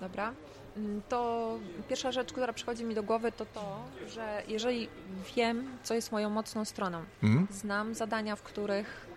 [0.00, 0.32] Dobra.
[0.76, 4.88] Mm, to pierwsza rzecz, która przychodzi mi do głowy, to to, że jeżeli
[5.36, 7.46] wiem, co jest moją mocną stroną, mhm.
[7.50, 9.07] znam zadania, w których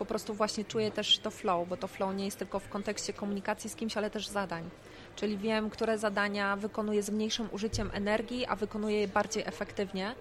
[0.00, 3.12] po prostu właśnie czuję też to flow, bo to flow nie jest tylko w kontekście
[3.12, 4.70] komunikacji z kimś, ale też zadań.
[5.16, 10.14] Czyli wiem, które zadania wykonuję z mniejszym użyciem energii, a wykonuję je bardziej efektywnie.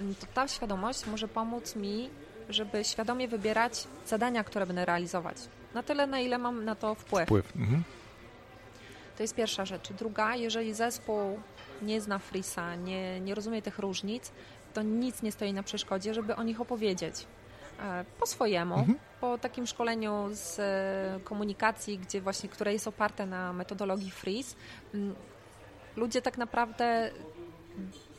[0.00, 2.10] Mm, to ta świadomość może pomóc mi,
[2.48, 5.36] żeby świadomie wybierać zadania, które będę realizować.
[5.74, 7.24] Na tyle, na ile mam na to wpływ.
[7.24, 7.56] wpływ.
[7.56, 7.82] Mhm.
[9.16, 9.92] To jest pierwsza rzecz.
[9.92, 11.40] Druga, jeżeli zespół
[11.82, 14.32] nie zna Frisa, nie, nie rozumie tych różnic,
[14.74, 17.26] to nic nie stoi na przeszkodzie, żeby o nich opowiedzieć.
[17.80, 18.98] E, po swojemu, mhm.
[19.20, 24.56] po takim szkoleniu z e, komunikacji, gdzie właśnie, które jest oparte na metodologii Freeze,
[25.96, 27.10] ludzie tak naprawdę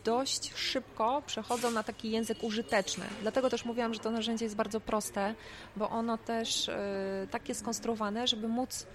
[0.03, 3.05] dość szybko przechodzą na taki język użyteczny.
[3.21, 5.35] Dlatego też mówiłam, że to narzędzie jest bardzo proste,
[5.75, 6.73] bo ono też y,
[7.31, 8.85] tak jest skonstruowane, żeby móc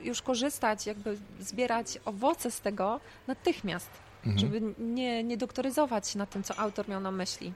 [0.00, 4.38] już korzystać, jakby zbierać owoce z tego natychmiast, mhm.
[4.38, 7.52] żeby nie, nie doktoryzować na tym, co autor miał na myśli.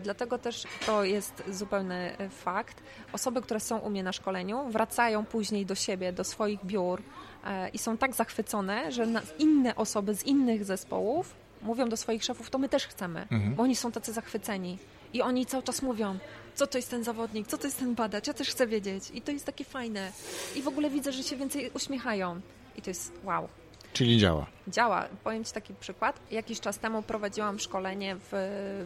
[0.00, 2.82] Dlatego też to jest zupełny e, fakt.
[3.12, 7.02] Osoby, które są u mnie na szkoleniu, wracają później do siebie, do swoich biur
[7.44, 9.06] e, i są tak zachwycone, że
[9.38, 13.54] inne osoby z innych zespołów mówią do swoich szefów, to my też chcemy, mhm.
[13.54, 14.78] bo oni są tacy zachwyceni.
[15.12, 16.18] I oni cały czas mówią,
[16.54, 19.10] co to jest ten zawodnik, co to jest ten badacz, ja też chcę wiedzieć.
[19.14, 20.12] I to jest takie fajne.
[20.56, 22.40] I w ogóle widzę, że się więcej uśmiechają.
[22.76, 23.48] I to jest wow.
[23.96, 24.46] Czyli działa.
[24.68, 25.08] Działa.
[25.24, 26.20] Powiem Ci taki przykład.
[26.30, 28.28] Jakiś czas temu prowadziłam szkolenie w,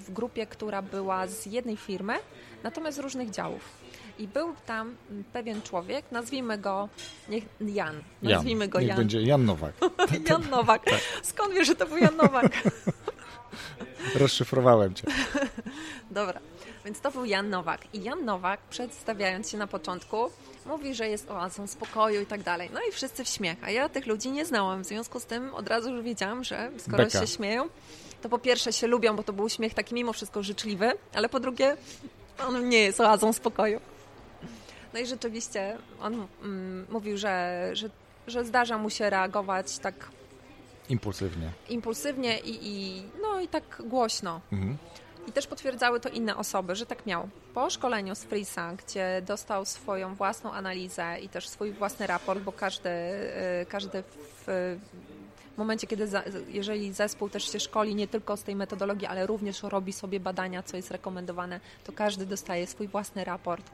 [0.06, 2.14] w grupie, która była z jednej firmy,
[2.62, 3.60] natomiast z różnych działów.
[4.18, 4.96] I był tam
[5.32, 6.88] pewien człowiek, nazwijmy go
[7.28, 8.02] niech Jan.
[8.22, 8.70] Nazwijmy Jan.
[8.70, 8.96] go niech Jan.
[8.96, 9.72] będzie Jan Nowak.
[10.28, 10.84] Jan Nowak.
[10.84, 11.00] Tak.
[11.22, 12.52] Skąd wiesz, że to był Jan Nowak?
[14.14, 15.06] Rozszyfrowałem cię.
[16.10, 16.40] Dobra.
[16.84, 17.94] Więc to był Jan Nowak.
[17.94, 20.30] I Jan Nowak, przedstawiając się na początku,
[20.66, 22.70] mówi, że jest oazą spokoju i tak dalej.
[22.74, 23.58] No i wszyscy w śmiech.
[23.62, 24.82] A ja tych ludzi nie znałam.
[24.82, 27.20] W związku z tym od razu już wiedziałam, że skoro Beka.
[27.20, 27.68] się śmieją,
[28.22, 31.40] to po pierwsze się lubią, bo to był śmiech taki mimo wszystko życzliwy, ale po
[31.40, 31.76] drugie
[32.48, 33.80] on nie jest oazą spokoju.
[34.94, 37.90] No i rzeczywiście on mm, mówił, że, że,
[38.26, 39.94] że zdarza mu się reagować tak
[40.88, 41.52] impulsywnie.
[41.68, 44.40] Impulsywnie i, i no i tak głośno.
[44.52, 44.76] Mhm.
[45.30, 47.28] I też potwierdzały to inne osoby, że tak miał.
[47.54, 52.52] Po szkoleniu z Frisa, gdzie dostał swoją własną analizę i też swój własny raport, bo
[52.52, 54.02] każdy, y, każdy
[54.46, 54.78] w
[55.56, 59.62] momencie, kiedy za, jeżeli zespół też się szkoli nie tylko z tej metodologii, ale również
[59.62, 63.70] robi sobie badania, co jest rekomendowane, to każdy dostaje swój własny raport.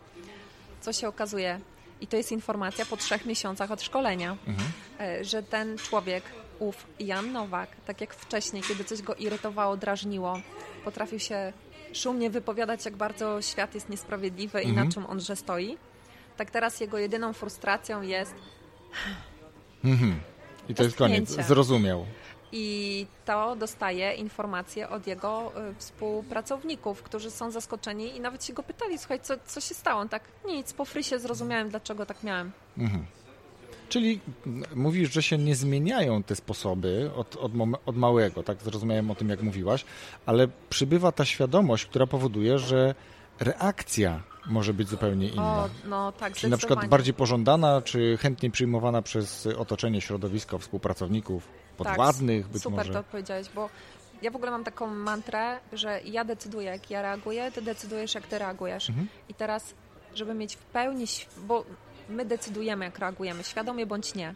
[0.81, 1.61] Co się okazuje?
[2.01, 4.73] I to jest informacja po trzech miesiącach od szkolenia, mhm.
[5.21, 6.23] Y, że ten człowiek
[6.59, 10.41] ów Jan Nowak, tak jak wcześniej, kiedy coś go irytowało, drażniło,
[10.85, 11.53] potrafił się
[11.93, 14.73] szumnie wypowiadać, jak bardzo świat jest niesprawiedliwy mhm.
[14.73, 14.93] i na mhm.
[14.93, 15.79] czym onże stoi,
[16.37, 18.35] tak teraz jego jedyną frustracją jest
[19.85, 20.21] mhm.
[20.69, 22.07] I to jest koniec, zrozumiał.
[22.53, 28.63] I to dostaje informacje od jego y, współpracowników, którzy są zaskoczeni i nawet się go
[28.63, 30.01] pytali, słuchaj, co, co się stało?
[30.01, 32.53] On tak, nic, po frysie zrozumiałem, dlaczego tak miałem.
[32.79, 33.07] Mhm.
[33.89, 34.21] Czyli
[34.75, 37.53] mówisz, że się nie zmieniają te sposoby od, od,
[37.87, 39.85] od, małego, tak zrozumiałem o tym, jak mówiłaś,
[40.27, 42.95] ale przybywa ta świadomość, która powoduje, że
[43.41, 45.65] reakcja może być zupełnie inna.
[45.65, 51.49] O, no tak, Czyli na przykład bardziej pożądana, czy chętniej przyjmowana przez otoczenie, środowisko, współpracowników,
[51.77, 52.89] podwładnych tak, być super może.
[52.89, 53.69] Super to powiedziałeś, bo
[54.23, 58.27] ja w ogóle mam taką mantrę, że ja decyduję, jak ja reaguję, ty decydujesz, jak
[58.27, 58.89] ty reagujesz.
[58.91, 59.09] Mhm.
[59.29, 59.75] I teraz,
[60.15, 61.05] żeby mieć w pełni,
[61.47, 61.65] bo
[62.09, 64.35] my decydujemy, jak reagujemy, świadomie bądź nie.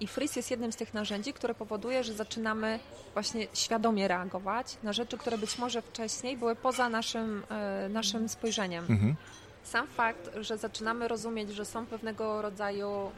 [0.00, 2.78] I Freeze jest jednym z tych narzędzi, które powoduje, że zaczynamy
[3.12, 8.84] właśnie świadomie reagować na rzeczy, które być może wcześniej były poza naszym, e, naszym spojrzeniem.
[8.88, 9.16] Mhm.
[9.64, 13.10] Sam fakt, że zaczynamy rozumieć, że są pewnego rodzaju mm,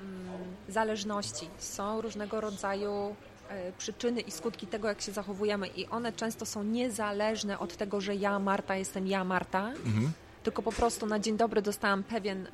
[0.69, 3.17] zależności, są różnego rodzaju
[3.49, 8.01] e, przyczyny i skutki tego, jak się zachowujemy, i one często są niezależne od tego,
[8.01, 9.69] że ja, Marta, jestem ja, Marta.
[9.69, 10.13] Mhm
[10.43, 12.51] tylko po prostu na dzień dobry dostałam pewien y,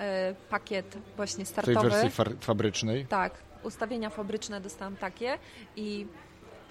[0.50, 1.78] pakiet właśnie startowy.
[1.78, 3.06] W tej wersji fabrycznej?
[3.06, 3.32] Tak,
[3.62, 5.38] ustawienia fabryczne dostałam takie
[5.76, 6.06] i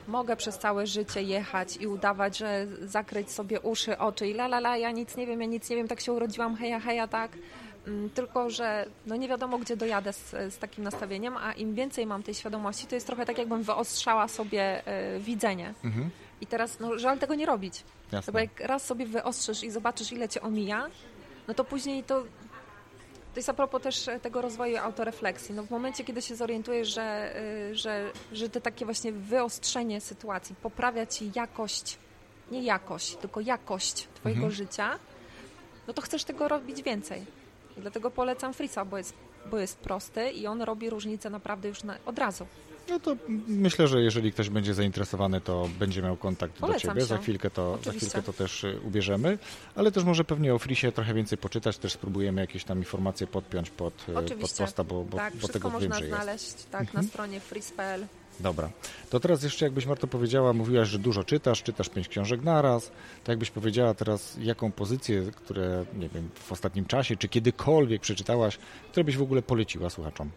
[0.07, 4.57] mogę przez całe życie jechać i udawać, że zakryć sobie uszy, oczy i la la
[4.57, 7.31] la, ja nic nie wiem, ja nic nie wiem, tak się urodziłam, heja, heja, tak.
[7.87, 12.05] Mm, tylko, że no nie wiadomo, gdzie dojadę z, z takim nastawieniem, a im więcej
[12.05, 14.81] mam tej świadomości, to jest trochę tak, jakbym wyostrzała sobie
[15.15, 15.73] y, widzenie.
[15.83, 16.09] Mhm.
[16.41, 17.83] I teraz, no żal tego nie robić.
[18.11, 18.33] Jasne.
[18.33, 20.87] Bo jak raz sobie wyostrzysz i zobaczysz, ile cię omija,
[21.47, 22.23] no to później to,
[23.33, 25.55] To jest a propos też tego rozwoju autorefleksji.
[25.55, 27.35] No w momencie, kiedy się zorientujesz, że,
[27.71, 31.97] y, że, że te takie właśnie wyostrzenie sytuacji poprawia ci jakość,
[32.51, 34.51] nie jakość, tylko jakość twojego mhm.
[34.51, 34.99] życia,
[35.87, 37.25] no to chcesz tego robić więcej.
[37.77, 39.13] I dlatego polecam Frisa, bo jest,
[39.51, 42.45] bo jest prosty i on robi różnicę naprawdę już na, od razu.
[42.89, 43.15] No to
[43.47, 47.05] myślę, że jeżeli ktoś będzie zainteresowany, to będzie miał kontakt Polecam do Ciebie.
[47.05, 49.37] Za chwilkę, to, za chwilkę to też y, ubierzemy,
[49.75, 53.69] ale też może pewnie o Frisie trochę więcej poczytać, też spróbujemy jakieś tam informacje podpiąć
[53.69, 57.05] pod, y, pod posta, bo, bo, tak, bo tego można wiem, znaleźć tak, mhm.
[57.05, 58.05] na stronie fris.pl.
[58.39, 58.69] Dobra.
[59.09, 62.91] To teraz jeszcze jakbyś Marto powiedziała, mówiłaś, że dużo czytasz, czytasz pięć książek naraz.
[63.23, 68.57] To jakbyś powiedziała teraz, jaką pozycję, które, nie wiem, w ostatnim czasie, czy kiedykolwiek przeczytałaś,
[68.91, 70.31] które byś w ogóle poleciła słuchaczom?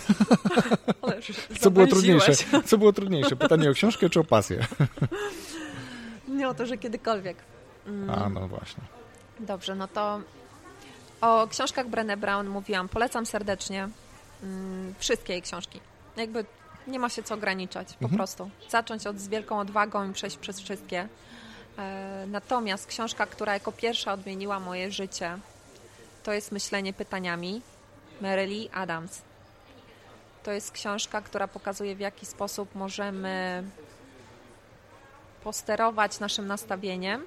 [1.60, 2.32] Co było trudniejsze?
[2.68, 3.36] Co było trudniejsze?
[3.36, 4.66] Pytanie o książkę czy o pasję?
[6.28, 7.36] Nie o to, że kiedykolwiek.
[7.86, 8.10] Mm.
[8.10, 8.82] A, no właśnie.
[9.40, 10.20] Dobrze, no to
[11.20, 12.88] o książkach Brené Brown mówiłam.
[12.88, 13.88] Polecam serdecznie
[14.42, 15.80] mm, wszystkie jej książki.
[16.16, 16.44] Jakby
[16.86, 18.16] nie ma się co ograniczać, po mhm.
[18.16, 18.50] prostu.
[18.68, 21.08] Zacząć od z wielką odwagą i przejść przez wszystkie.
[21.78, 25.38] E, natomiast książka, która jako pierwsza odmieniła moje życie,
[26.22, 27.62] to jest Myślenie pytaniami
[28.20, 29.22] Mary Adams.
[30.42, 33.64] To jest książka, która pokazuje, w jaki sposób możemy
[35.44, 37.26] posterować naszym nastawieniem.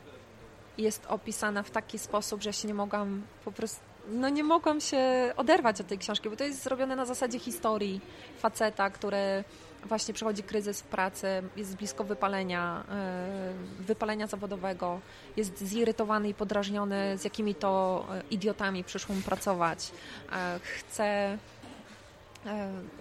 [0.78, 5.34] Jest opisana w taki sposób, że się nie mogłam po prostu no nie mogłam się
[5.38, 8.01] oderwać od tej książki, bo to jest zrobione na zasadzie historii
[8.39, 9.43] faceta, który
[9.86, 14.99] właśnie przechodzi kryzys w pracy, jest blisko wypalenia, e, wypalenia zawodowego,
[15.38, 19.91] jest zirytowany i podrażniony, z jakimi to e, idiotami przyszło mu pracować.
[20.32, 21.38] E, chce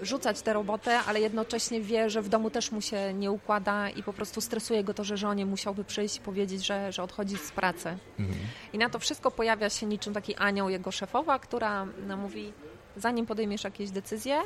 [0.03, 4.03] rzucać tę robotę, ale jednocześnie wie, że w domu też mu się nie układa i
[4.03, 7.53] po prostu stresuje go to, że żonie musiałby przyjść i powiedzieć, że, że odchodzi z
[7.53, 7.97] pracy.
[8.19, 8.39] Mhm.
[8.73, 12.53] I na to wszystko pojawia się niczym taki anioł jego szefowa, która no, mówi,
[12.97, 14.41] zanim podejmiesz jakieś decyzje,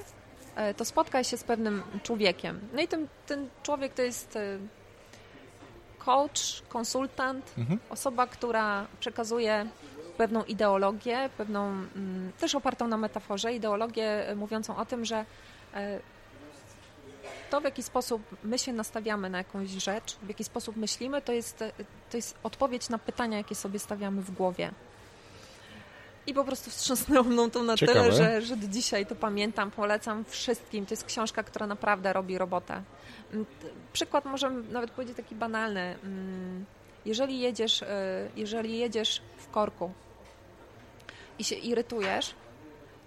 [0.56, 2.60] e, to spotkaj się z pewnym człowiekiem.
[2.72, 4.58] No i ten, ten człowiek to jest e,
[5.98, 7.78] coach, konsultant, mhm.
[7.90, 9.66] osoba, która przekazuje
[10.18, 15.24] pewną ideologię, pewną mm, też opartą na metaforze, ideologię e, mówiącą o tym, że
[15.74, 16.00] e,
[17.50, 21.32] to, w jaki sposób my się nastawiamy na jakąś rzecz, w jaki sposób myślimy, to
[21.32, 21.72] jest, e,
[22.10, 24.70] to jest odpowiedź na pytania, jakie sobie stawiamy w głowie.
[26.26, 28.00] I po prostu wstrząsnęło mną to na Ciekawe.
[28.00, 30.86] tyle, że, że do dzisiaj to pamiętam, polecam wszystkim.
[30.86, 32.82] To jest książka, która naprawdę robi robotę.
[33.32, 33.46] Mm,
[33.92, 35.96] przykład możemy nawet powiedzieć taki banalny.
[36.04, 36.64] Mm,
[37.04, 37.84] jeżeli jedziesz,
[38.36, 39.92] jeżeli jedziesz w korku
[41.38, 42.34] i się irytujesz,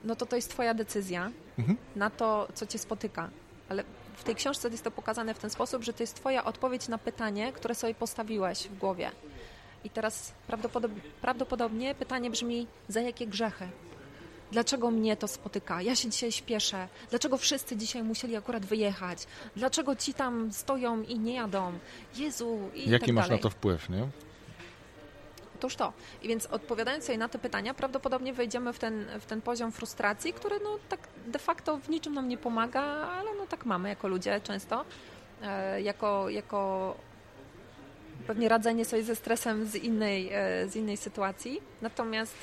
[0.04, 1.78] no to to jest twoja decyzja mhm.
[1.96, 3.30] na to, co cię spotyka.
[3.70, 3.84] Ale
[4.16, 6.98] w tej książce jest to pokazane w ten sposób, że to jest twoja odpowiedź na
[6.98, 9.12] pytanie, które sobie postawiłeś w głowie.
[9.84, 13.68] I teraz prawdopodobnie, prawdopodobnie pytanie brzmi, za jakie grzechy?
[14.52, 15.82] Dlaczego mnie to spotyka?
[15.82, 16.88] Ja się dzisiaj śpieszę.
[17.10, 19.28] Dlaczego wszyscy dzisiaj musieli akurat wyjechać?
[19.56, 21.74] Dlaczego ci tam stoją i nie jadą?
[22.16, 24.08] Jezu i Jaki tak masz na to wpływ, nie?
[25.62, 25.94] Otóż to.
[26.22, 30.34] I więc odpowiadając sobie na te pytania, prawdopodobnie wejdziemy w ten, w ten poziom frustracji,
[30.34, 34.08] który no tak de facto w niczym nam nie pomaga, ale no tak mamy jako
[34.08, 34.86] ludzie często.
[35.42, 36.96] E, jako, jako
[38.28, 41.62] pewnie radzenie sobie ze stresem z innej, e, z innej sytuacji.
[41.82, 42.36] Natomiast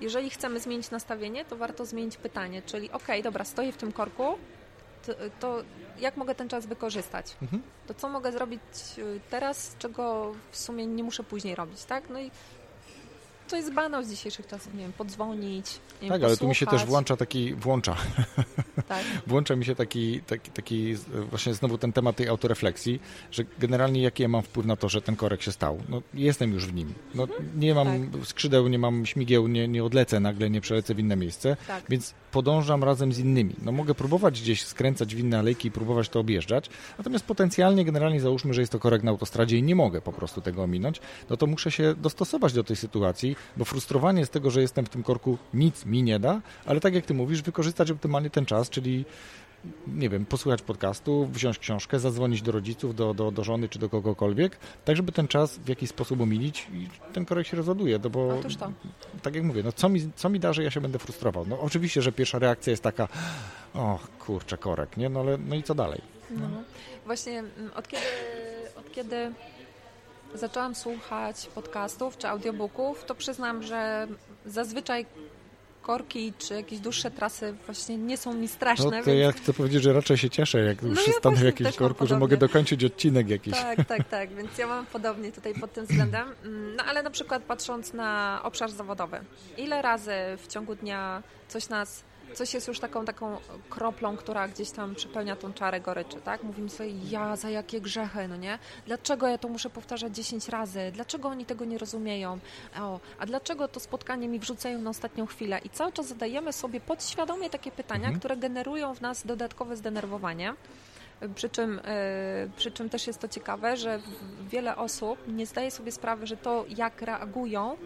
[0.00, 4.38] jeżeli chcemy zmienić nastawienie, to warto zmienić pytanie, czyli ok, dobra, stoję w tym korku,
[5.40, 5.62] to,
[6.00, 7.36] jak mogę ten czas wykorzystać?
[7.42, 7.62] Mhm.
[7.86, 8.60] To co mogę zrobić
[8.98, 12.10] y, teraz, czego w sumie nie muszę później robić, tak?
[12.10, 12.30] No i
[13.52, 15.66] to jest banał z dzisiejszych czasów, nie wiem, podzwonić,
[16.02, 17.96] nie Tak, wiem, ale tu mi się też włącza taki, włącza,
[18.88, 19.04] tak.
[19.26, 20.94] włącza mi się taki, taki, taki,
[21.30, 23.00] właśnie znowu ten temat tej autorefleksji,
[23.30, 25.78] że generalnie jaki ja mam wpływ na to, że ten korek się stał.
[25.88, 26.94] No, jestem już w nim.
[27.14, 28.26] No, nie mam tak.
[28.26, 31.84] skrzydeł, nie mam śmigieł, nie, nie odlecę nagle, nie przelecę w inne miejsce, tak.
[31.88, 33.54] więc podążam razem z innymi.
[33.62, 38.20] No mogę próbować gdzieś skręcać w inne alejki i próbować to objeżdżać, natomiast potencjalnie, generalnie
[38.20, 41.00] załóżmy, że jest to korek na autostradzie i nie mogę po prostu tego ominąć,
[41.30, 44.88] no to muszę się dostosować do tej sytuacji, bo frustrowanie z tego, że jestem w
[44.88, 48.70] tym korku nic mi nie da, ale tak jak ty mówisz, wykorzystać optymalnie ten czas,
[48.70, 49.04] czyli
[49.86, 53.88] nie wiem, posłuchać podcastu, wziąć książkę, zadzwonić do rodziców, do, do, do żony czy do
[53.88, 58.10] kogokolwiek, tak żeby ten czas w jakiś sposób omilić i ten korek się rozładuje, no
[58.10, 58.40] bo
[59.22, 61.46] tak jak mówię, no co mi, co mi da, że ja się będę frustrował?
[61.48, 63.08] No oczywiście, że pierwsza reakcja jest taka,
[63.74, 65.08] o kurczę, korek, nie?
[65.08, 66.00] No ale no i co dalej?
[66.30, 66.48] No.
[66.48, 66.62] no.
[67.06, 68.06] Właśnie mm, od kiedy,
[68.76, 69.32] od kiedy
[70.34, 74.08] zaczęłam słuchać podcastów czy audiobooków, to przyznam, że
[74.46, 75.06] zazwyczaj
[75.82, 78.84] korki czy jakieś dłuższe trasy właśnie nie są mi straszne.
[78.84, 79.20] No to więc...
[79.20, 82.18] ja chcę powiedzieć, że raczej się cieszę, jak no przystanę ja w jakimś korku, że
[82.18, 83.54] mogę dokończyć odcinek jakiś.
[83.54, 86.28] Tak, tak, tak, więc ja mam podobnie tutaj pod tym względem.
[86.44, 89.20] Mm, no ale na przykład patrząc na obszar zawodowy,
[89.56, 93.36] ile razy w ciągu dnia coś nas coś jest już taką, taką
[93.70, 96.42] kroplą, która gdzieś tam przepełnia tą czarę goryczy, tak?
[96.42, 98.58] Mówimy sobie, ja za jakie grzechy, no nie?
[98.86, 100.90] Dlaczego ja to muszę powtarzać 10 razy?
[100.94, 102.38] Dlaczego oni tego nie rozumieją?
[102.80, 105.60] O, a dlaczego to spotkanie mi wrzucają na ostatnią chwilę?
[105.64, 108.18] I cały czas zadajemy sobie podświadomie takie pytania, mhm.
[108.18, 110.54] które generują w nas dodatkowe zdenerwowanie.
[111.34, 111.80] Przy czym,
[112.44, 114.00] yy, przy czym też jest to ciekawe, że
[114.50, 117.76] wiele osób nie zdaje sobie sprawy, że to, jak reagują,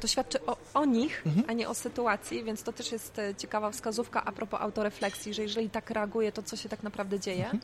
[0.00, 1.44] to świadczy o, o nich, mhm.
[1.48, 5.42] a nie o sytuacji, więc to też jest e, ciekawa wskazówka a propos autorefleksji, że
[5.42, 7.44] jeżeli tak reaguje, to co się tak naprawdę dzieje.
[7.44, 7.62] Mhm.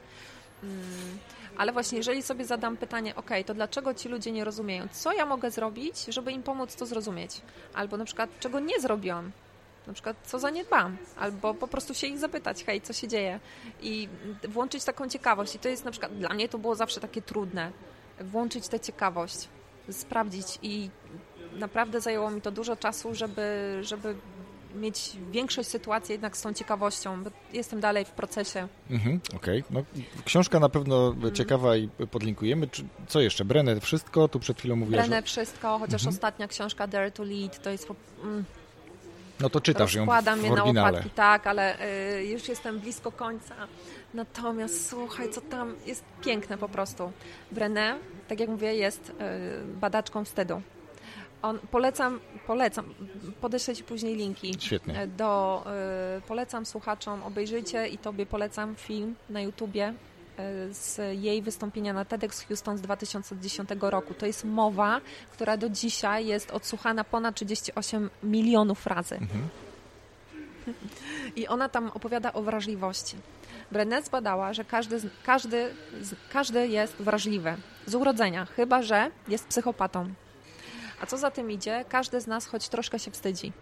[0.63, 1.19] Mm,
[1.57, 4.89] ale właśnie, jeżeli sobie zadam pytanie, ok, to dlaczego ci ludzie nie rozumieją?
[4.93, 7.41] Co ja mogę zrobić, żeby im pomóc to zrozumieć?
[7.75, 9.33] Albo na przykład, czego nie zrobiłam?
[9.87, 10.97] Na przykład, co zaniedbam?
[11.17, 13.41] Albo po prostu się ich zapytać, hej, co się dzieje?
[13.83, 14.09] I
[14.49, 15.55] włączyć taką ciekawość.
[15.55, 17.71] I to jest na przykład, dla mnie to było zawsze takie trudne.
[18.21, 19.49] Włączyć tę ciekawość,
[19.91, 20.91] sprawdzić i
[21.59, 24.15] naprawdę zajęło mi to dużo czasu, żeby, żeby
[24.77, 28.69] mieć większość sytuacji jednak z tą ciekawością, bo jestem dalej w procesie.
[28.91, 29.85] Mhm, Okej, okay.
[29.95, 31.35] no, książka na pewno mhm.
[31.35, 32.69] ciekawa i podlinkujemy.
[33.09, 33.45] Co jeszcze?
[33.45, 34.29] Brenner wszystko?
[34.29, 35.07] Tu przed chwilą mówiłaś.
[35.07, 36.15] Brenner wszystko, chociaż mhm.
[36.15, 37.89] ostatnia książka Dare to Lead to jest...
[38.23, 38.45] Mm,
[39.41, 40.09] no to czytasz ją w,
[40.41, 41.77] w je na łopatki, tak, ale
[42.19, 43.55] y, już jestem blisko końca.
[44.15, 47.13] Natomiast słuchaj, co tam jest piękne po prostu.
[47.53, 47.95] Brené,
[48.29, 49.15] tak jak mówię, jest y,
[49.81, 50.63] badaczką wstydu.
[51.43, 52.95] On, polecam, polecam,
[53.41, 54.55] podeślę Ci później linki.
[54.59, 55.01] Świetnie.
[55.01, 55.65] E, do,
[56.19, 59.95] y, polecam słuchaczom, obejrzyjcie i Tobie polecam film na YouTubie y,
[60.75, 64.15] z jej wystąpienia na TEDx Houston z 2010 roku.
[64.15, 65.01] To jest mowa,
[65.33, 69.15] która do dzisiaj jest odsłuchana ponad 38 milionów razy.
[69.15, 69.49] Mhm.
[71.37, 73.17] I ona tam opowiada o wrażliwości.
[73.73, 75.75] Brené zbadała, że każdy, każdy,
[76.33, 77.57] każdy jest wrażliwy
[77.87, 80.15] z urodzenia, chyba że jest psychopatą.
[81.01, 83.53] A co za tym idzie, każdy z nas choć troszkę się wstydzi.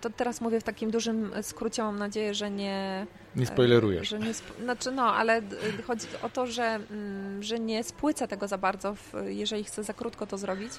[0.00, 3.06] To teraz mówię w takim dużym skrócie, mam nadzieję, że nie...
[3.36, 4.08] Nie spoilerujesz.
[4.08, 5.42] Że nie znaczy, no, ale
[5.86, 8.94] chodzi o to, że, mm, że nie spłycę tego za bardzo,
[9.26, 10.72] jeżeli chcę za krótko to zrobić.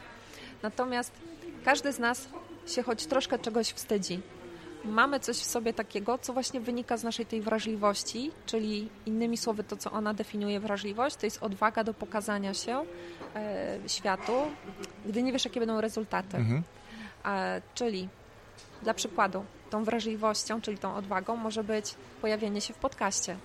[0.64, 1.12] Natomiast
[1.66, 2.28] każdy z nas
[2.68, 4.22] się choć troszkę czegoś wstydzi
[4.86, 9.64] mamy coś w sobie takiego, co właśnie wynika z naszej tej wrażliwości, czyli innymi słowy
[9.64, 12.86] to, co ona definiuje wrażliwość, to jest odwaga do pokazania się
[13.36, 14.34] e, światu,
[15.06, 16.38] gdy nie wiesz, jakie będą rezultaty.
[16.38, 16.64] Mhm.
[17.26, 18.10] E, czyli
[18.84, 23.38] dla przykładu, tą wrażliwością, czyli tą odwagą może być pojawienie się w podcaście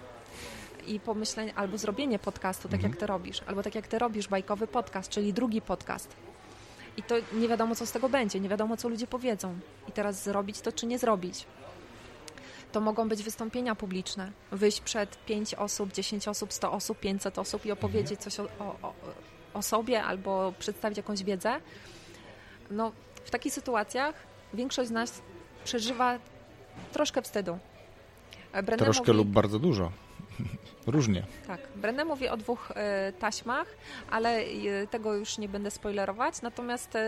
[0.87, 2.91] i pomyślenie, albo zrobienie podcastu, tak mhm.
[2.91, 6.17] jak ty robisz, albo tak jak ty robisz bajkowy podcast, czyli drugi podcast
[6.97, 9.59] i to nie wiadomo, co z tego będzie, nie wiadomo, co ludzie powiedzą.
[9.89, 11.47] I teraz zrobić to, czy nie zrobić.
[12.73, 14.33] To mogą być wystąpienia publiczne.
[14.53, 18.93] Wyjść przed 5 osób, 10 osób, 100 osób, 500 osób i opowiedzieć coś o, o,
[19.55, 21.61] o sobie albo przedstawić jakąś wiedzę.
[22.71, 22.93] No,
[23.25, 24.15] w takich sytuacjach
[24.55, 25.23] większość z nas
[25.65, 26.19] przeżywa
[26.93, 27.59] troszkę wstydu.
[28.53, 29.93] Brené troszkę mówi, lub bardzo dużo.
[30.87, 31.23] Różnie.
[31.47, 31.61] Tak.
[31.77, 32.75] Brené mówi o dwóch y,
[33.13, 33.67] taśmach,
[34.11, 36.43] ale y, tego już nie będę spoilerować.
[36.43, 36.99] Natomiast y,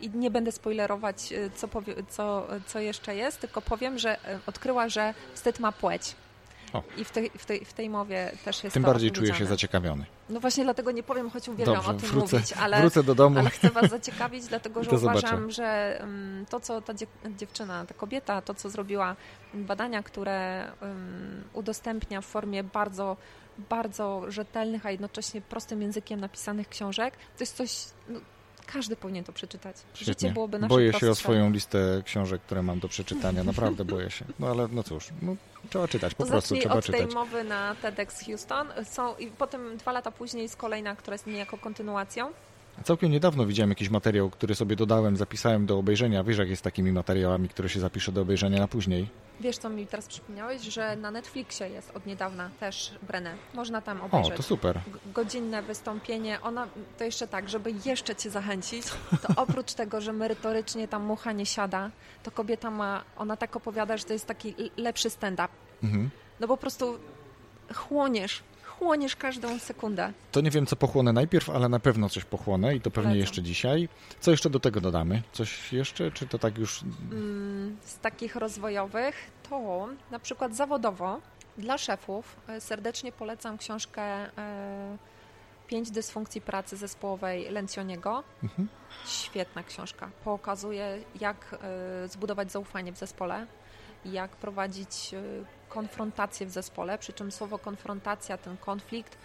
[0.00, 4.16] i nie będę spoilerować, co, powie, co, co jeszcze jest, tylko powiem, że
[4.46, 6.14] odkryła, że wstyd ma płeć.
[6.72, 6.82] O.
[6.96, 10.04] I w tej, w, tej, w tej mowie też jest Tym bardziej czuję się zaciekawiony.
[10.28, 13.14] No właśnie dlatego nie powiem, choć uwielbiam Dobrze, o tym wrócę, mówić, ale, wrócę do
[13.14, 13.38] domu.
[13.38, 16.94] ale chcę Was zaciekawić, dlatego że uważam, że um, to, co ta
[17.38, 19.16] dziewczyna, ta kobieta, to, co zrobiła,
[19.54, 20.68] badania, które
[21.52, 23.16] udostępnia w formie bardzo
[23.70, 28.20] bardzo rzetelnych, a jednocześnie prostym językiem napisanych książek, to jest coś, no,
[28.66, 29.76] każdy powinien to przeczytać.
[29.94, 30.14] Świetnie.
[30.14, 33.44] Życie byłoby nasze Boję się o swoją listę książek, które mam do przeczytania.
[33.44, 34.24] Naprawdę boję się.
[34.38, 35.36] No ale no cóż, no,
[35.70, 37.00] trzeba czytać, po to prostu trzeba od czytać.
[37.00, 38.68] tej mowy na TEDx Houston.
[38.84, 42.32] Są, I potem dwa lata później jest kolejna, która jest niejako kontynuacją.
[42.84, 46.24] Całkiem niedawno widziałem jakiś materiał, który sobie dodałem, zapisałem do obejrzenia.
[46.24, 49.08] Wiesz, jak jest takimi materiałami, które się zapisze do obejrzenia na później?
[49.40, 53.30] Wiesz, co mi teraz przypomniałeś, że na Netflixie jest od niedawna też Brené.
[53.54, 54.32] Można tam obejrzeć.
[54.32, 54.80] O, to super.
[55.06, 56.40] Godzinne wystąpienie.
[56.40, 56.68] Ona,
[56.98, 58.86] to jeszcze tak, żeby jeszcze Cię zachęcić,
[59.22, 61.90] to oprócz tego, że merytorycznie tam mucha nie siada,
[62.22, 65.48] to kobieta ma, ona tak opowiada, że to jest taki lepszy stand-up.
[65.82, 66.10] Mhm.
[66.40, 66.98] No po prostu
[67.74, 68.42] chłoniesz
[68.84, 70.12] chłoniesz każdą sekundę.
[70.32, 73.42] To nie wiem, co pochłonę najpierw, ale na pewno coś pochłonę i to pewnie jeszcze
[73.42, 73.88] dzisiaj.
[74.20, 75.22] Co jeszcze do tego dodamy?
[75.32, 76.82] Coś jeszcze, czy to tak już...
[76.82, 81.20] Mm, z takich rozwojowych to na przykład zawodowo
[81.58, 84.98] dla szefów e, serdecznie polecam książkę e,
[85.66, 88.22] Pięć dysfunkcji pracy zespołowej Lencioniego.
[88.42, 88.68] Mhm.
[89.06, 90.10] Świetna książka.
[90.24, 91.58] Pokazuje, jak
[92.04, 93.46] y, zbudować zaufanie w zespole,
[94.04, 99.16] jak prowadzić y, konfrontację w zespole, przy czym słowo konfrontacja, ten konflikt,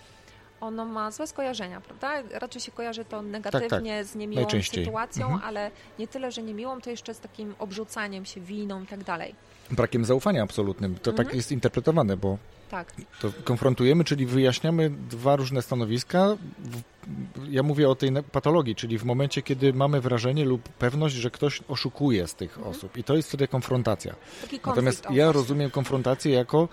[0.62, 2.12] ono ma złe skojarzenia, prawda?
[2.32, 4.06] Raczej się kojarzy to negatywnie tak, tak.
[4.06, 5.44] z niemiłą sytuacją, mhm.
[5.44, 9.36] ale nie tyle, że niemiłą, to jeszcze z takim obrzucaniem się winą i tak dalej.
[9.72, 10.96] Brakiem zaufania absolutnym.
[10.96, 11.28] To tak mhm.
[11.28, 12.38] tak jest interpretowane, bo
[12.70, 12.94] tak.
[13.22, 16.38] To konfrontujemy, czyli wyjaśniamy dwa różne stanowiska.
[17.50, 21.62] Ja mówię o tej patologii, czyli w momencie, kiedy mamy wrażenie lub pewność, że ktoś
[21.68, 22.76] oszukuje z tych mhm.
[22.76, 22.98] osób.
[22.98, 24.16] I to jest wtedy konfrontacja.
[24.66, 26.68] Natomiast ja rozumiem konfrontację jako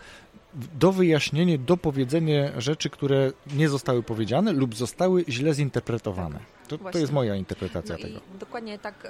[0.54, 6.38] do wyjaśnienia, do powiedzenia rzeczy, które nie zostały powiedziane lub zostały źle zinterpretowane.
[6.38, 8.20] Tak, to, to, jest moja interpretacja no tego.
[8.40, 9.08] dokładnie tak.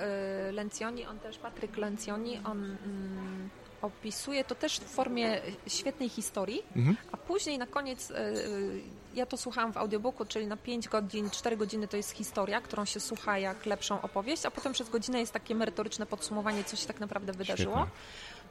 [0.48, 3.48] Y, Lencioni, on też, Patryk Lencioni, on mm,
[3.82, 6.96] opisuje to też w formie świetnej historii, mhm.
[7.12, 8.80] a później na koniec, y, y,
[9.14, 12.84] ja to słuchałam w audiobooku, czyli na 5 godzin, 4 godziny to jest historia, którą
[12.84, 16.86] się słucha jak lepszą opowieść, a potem przez godzinę jest takie merytoryczne podsumowanie, co się
[16.86, 17.76] tak naprawdę wydarzyło.
[17.76, 17.96] Świetne.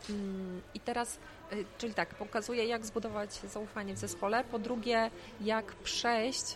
[0.09, 1.19] Mm, I teraz,
[1.53, 5.11] y, czyli tak, pokazuje jak zbudować zaufanie w zespole, po drugie
[5.41, 6.55] jak przejść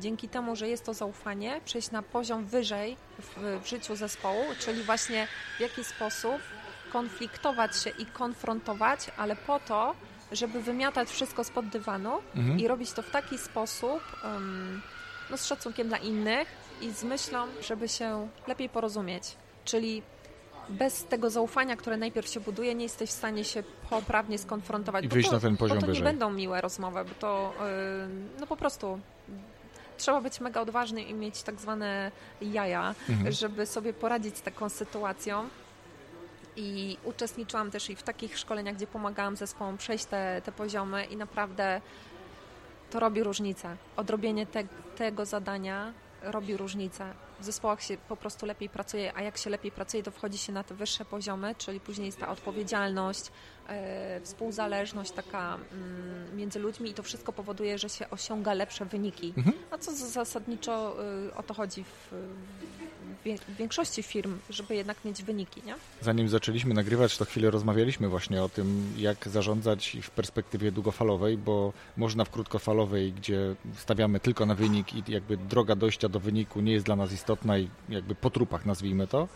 [0.00, 4.82] dzięki temu, że jest to zaufanie, przejść na poziom wyżej w, w życiu zespołu, czyli
[4.82, 6.40] właśnie w jaki sposób
[6.94, 9.94] konfliktować się i konfrontować, ale po to,
[10.32, 12.60] żeby wymiatać wszystko spod dywanu mhm.
[12.60, 14.82] i robić to w taki sposób, um,
[15.30, 16.48] no z szacunkiem dla innych
[16.80, 19.36] i z myślą, żeby się lepiej porozumieć.
[19.64, 20.02] Czyli
[20.68, 25.04] bez tego zaufania, które najpierw się buduje, nie jesteś w stanie się poprawnie skonfrontować.
[25.04, 26.02] I wyjść to, na ten poziom bo to wyżej.
[26.02, 28.98] nie będą miłe rozmowy, bo to yy, no po prostu
[29.96, 33.32] trzeba być mega odważny i mieć tak zwane jaja, mhm.
[33.32, 35.48] żeby sobie poradzić z taką sytuacją.
[36.56, 41.16] I uczestniczyłam też i w takich szkoleniach, gdzie pomagałam zespołom przejść te, te poziomy i
[41.16, 41.80] naprawdę
[42.90, 43.76] to robi różnicę.
[43.96, 44.64] Odrobienie te,
[44.96, 45.92] tego zadania
[46.22, 47.14] robi różnicę.
[47.40, 50.52] W zespołach się po prostu lepiej pracuje, a jak się lepiej pracuje, to wchodzi się
[50.52, 53.30] na te wyższe poziomy, czyli później jest ta odpowiedzialność,
[53.68, 59.34] e, współzależność taka mm, między ludźmi i to wszystko powoduje, że się osiąga lepsze wyniki.
[59.36, 59.56] Mhm.
[59.70, 60.96] A co zasadniczo
[61.28, 62.83] y, o to chodzi w, w
[63.58, 65.74] większości firm, żeby jednak mieć wyniki, nie?
[66.00, 71.72] Zanim zaczęliśmy nagrywać, to chwilę rozmawialiśmy właśnie o tym, jak zarządzać w perspektywie długofalowej, bo
[71.96, 76.72] można w krótkofalowej, gdzie stawiamy tylko na wynik i jakby droga dojścia do wyniku nie
[76.72, 79.28] jest dla nas istotna i jakby po trupach nazwijmy to,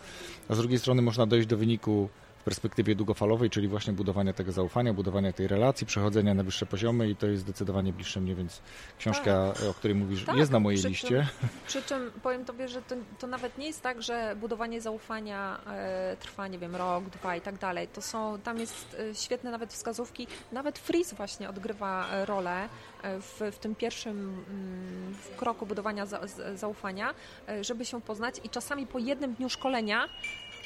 [0.49, 2.09] a z drugiej strony można dojść do wyniku
[2.49, 7.15] perspektywie długofalowej, czyli właśnie budowania tego zaufania, budowania tej relacji, przechodzenia na wyższe poziomy i
[7.15, 8.61] to jest zdecydowanie bliższe mnie, więc
[8.99, 9.63] książka, tak.
[9.69, 10.37] o której mówisz, tak.
[10.37, 11.07] jest na mojej przy liście.
[11.07, 15.59] Czym, przy czym powiem Tobie, że to, to nawet nie jest tak, że budowanie zaufania
[15.67, 17.87] e, trwa, nie wiem, rok, dwa i tak dalej.
[17.87, 22.69] To są, tam jest e, świetne nawet wskazówki, nawet Freeze właśnie odgrywa rolę
[23.03, 26.19] e, w, w tym pierwszym mm, w kroku budowania za,
[26.55, 27.13] zaufania,
[27.49, 30.09] e, żeby się poznać i czasami po jednym dniu szkolenia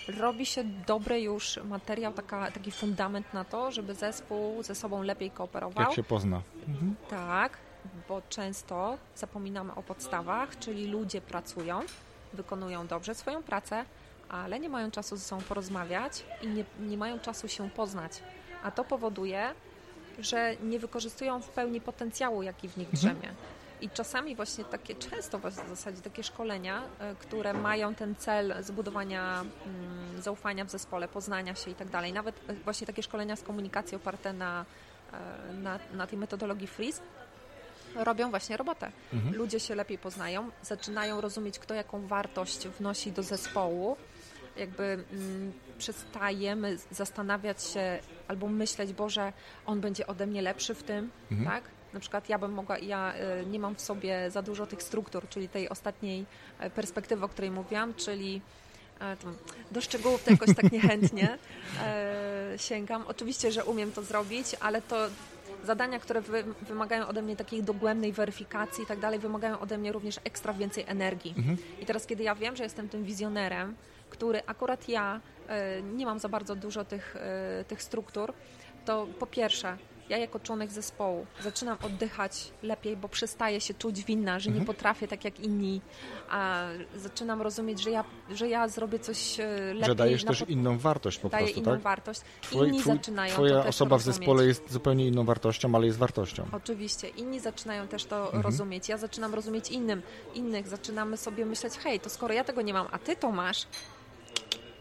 [0.08, 5.32] robi się dobry już materiał, taka, taki fundament na to, żeby zespół ze sobą lepiej
[5.32, 5.84] kooperował.
[5.84, 6.42] Jak się pozna.
[6.68, 6.96] Mhm.
[7.10, 7.58] Tak,
[8.10, 11.82] bo często zapominamy o podstawach, czyli ludzie pracują,
[12.34, 13.86] wykonują dobrze swoją pracę,
[14.30, 18.24] ale nie mają czasu ze sobą porozmawiać i nie, nie mają czasu się poznać.
[18.64, 19.50] A to powoduje,
[20.20, 23.02] że nie wykorzystują w pełni potencjału, jaki w nich mhm.
[23.02, 23.30] drzemie.
[23.30, 23.63] Mhm.
[23.84, 29.42] I czasami właśnie takie, często w zasadzie takie szkolenia, e, które mają ten cel zbudowania
[29.42, 32.14] mm, zaufania w zespole, poznania się i tak dalej.
[32.14, 34.66] Nawet e, właśnie takie szkolenia z komunikacji oparte na,
[35.14, 37.02] e, na, na tej metodologii Freeze,
[37.96, 38.92] robią właśnie robotę.
[39.14, 39.36] Mhm.
[39.36, 43.98] Ludzie się lepiej poznają, zaczynają rozumieć, kto jaką wartość wnosi do zespołu.
[44.58, 49.34] Jakby mm, przestajemy zastanawiać się albo myśleć, Boże,
[49.66, 51.50] on będzie ode mnie lepszy w tym, mhm.
[51.50, 51.83] tak?
[51.94, 55.30] Na przykład ja bym mogła, ja y, nie mam w sobie za dużo tych struktur,
[55.30, 56.26] czyli tej ostatniej
[56.60, 58.42] e, perspektywy, o której mówiłam, czyli
[59.02, 59.18] e,
[59.72, 61.38] do szczegółów to jakoś tak niechętnie
[62.58, 63.04] sięgam.
[63.08, 65.08] Oczywiście, że umiem to zrobić, ale to
[65.64, 69.92] zadania, które wy, wymagają ode mnie takiej dogłębnej weryfikacji i tak dalej, wymagają ode mnie
[69.92, 71.34] również ekstra więcej energii.
[71.38, 71.58] Mhm.
[71.82, 73.76] I teraz, kiedy ja wiem, że jestem tym wizjonerem,
[74.10, 75.20] który akurat ja
[75.94, 77.16] nie mam za bardzo dużo tych,
[77.68, 78.34] tych struktur,
[78.86, 79.78] to po pierwsze
[80.10, 84.60] ja jako członek zespołu zaczynam oddychać lepiej, bo przestaję się czuć winna, że mhm.
[84.60, 85.82] nie potrafię tak jak inni,
[86.30, 89.86] a zaczynam rozumieć, że ja, że ja zrobię coś e, lepiej.
[89.86, 91.82] Że dajesz też inną wartość po daję prostu, inną tak?
[91.82, 92.22] wartość.
[92.42, 96.46] Twój, inni twój, zaczynają Twoja osoba w zespole jest zupełnie inną wartością, ale jest wartością.
[96.52, 97.08] Oczywiście.
[97.08, 98.44] Inni zaczynają też to mhm.
[98.44, 98.90] rozumieć.
[98.90, 100.02] Ja zaczynam rozumieć innym,
[100.36, 100.68] innych.
[100.68, 103.68] Zaczynamy sobie myśleć, hej, to skoro ja tego nie mam, a ty to masz,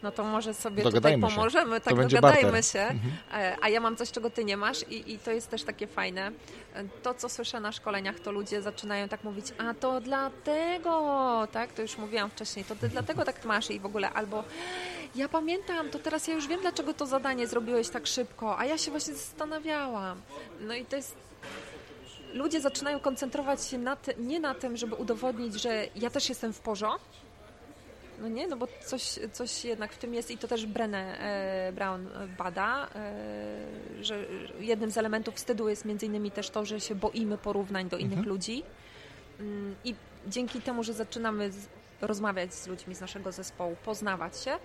[0.03, 1.81] no to może sobie dogadajmy tutaj pomożemy, się.
[1.81, 3.13] tak dogadajmy się, mhm.
[3.33, 5.87] E, a ja mam coś, czego ty nie masz i, i to jest też takie
[5.87, 6.33] fajne.
[7.03, 11.83] To, co słyszę na szkoleniach, to ludzie zaczynają tak mówić, a to dlatego, tak, to
[11.83, 14.45] już mówiłam wcześniej, to ty dlatego tak masz i w ogóle, albo
[15.15, 18.79] ja pamiętam, to teraz ja już wiem, dlaczego to zadanie zrobiłeś tak szybko, a ja
[18.79, 20.23] się właśnie zastanawiałam.
[20.61, 21.17] No i to jest
[22.35, 26.61] ludzie zaczynają koncentrować się na nie na tym, żeby udowodnić, że ja też jestem w
[26.61, 27.22] porządku,
[28.21, 31.73] no nie, no bo coś, coś jednak w tym jest i to też Brené e,
[31.73, 32.09] Brown
[32.39, 34.25] bada, e, że
[34.61, 38.19] jednym z elementów wstydu jest między innymi też to, że się boimy porównań do innych
[38.19, 38.29] mhm.
[38.29, 38.63] ludzi
[39.41, 39.95] mm, i
[40.27, 41.51] dzięki temu, że zaczynamy
[42.01, 44.59] rozmawiać z ludźmi z naszego zespołu, poznawać się,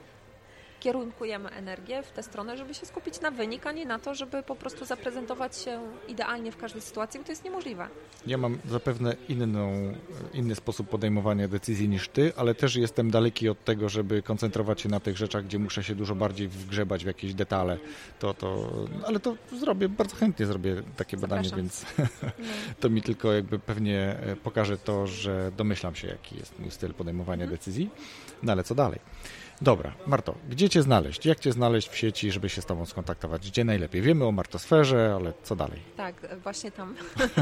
[0.79, 4.43] kierunkujemy energię w tę stronę, żeby się skupić na wynik, a nie na to, żeby
[4.43, 7.87] po prostu zaprezentować się idealnie w każdej sytuacji, bo to jest niemożliwe.
[8.27, 9.93] Ja mam zapewne inną,
[10.33, 14.89] inny sposób podejmowania decyzji niż ty, ale też jestem daleki od tego, żeby koncentrować się
[14.89, 17.77] na tych rzeczach, gdzie muszę się dużo bardziej wgrzebać w jakieś detale.
[18.19, 18.69] To, to,
[19.05, 21.43] ale to zrobię, bardzo chętnie zrobię takie Zapraszam.
[21.43, 21.85] badanie, więc
[22.81, 26.93] to mi tylko jakby pewnie e, pokaże to, że domyślam się, jaki jest mój styl
[26.93, 27.57] podejmowania mhm.
[27.59, 27.89] decyzji.
[28.43, 28.99] No ale co dalej?
[29.61, 31.25] Dobra, Marto, gdzie Cię znaleźć?
[31.25, 33.49] Jak Cię znaleźć w sieci, żeby się z Tobą skontaktować?
[33.49, 34.01] Gdzie najlepiej?
[34.01, 35.79] Wiemy o Martosferze, ale co dalej?
[35.95, 36.95] Tak, właśnie tam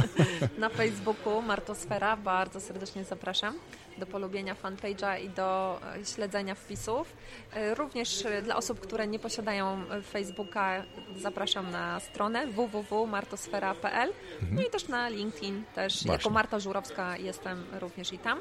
[0.58, 2.18] na Facebooku Martosfera.
[2.18, 3.56] Bardzo serdecznie zapraszam
[3.98, 7.14] do polubienia fanpage'a i do e, śledzenia wpisów.
[7.54, 10.84] E, również dla osób, które nie posiadają Facebooka,
[11.18, 14.10] zapraszam na stronę www.martosfera.pl
[14.42, 14.56] mhm.
[14.56, 15.64] no i też na LinkedIn.
[15.76, 16.12] Też Właśnie.
[16.12, 18.40] jako Marta Żurowska jestem również i tam.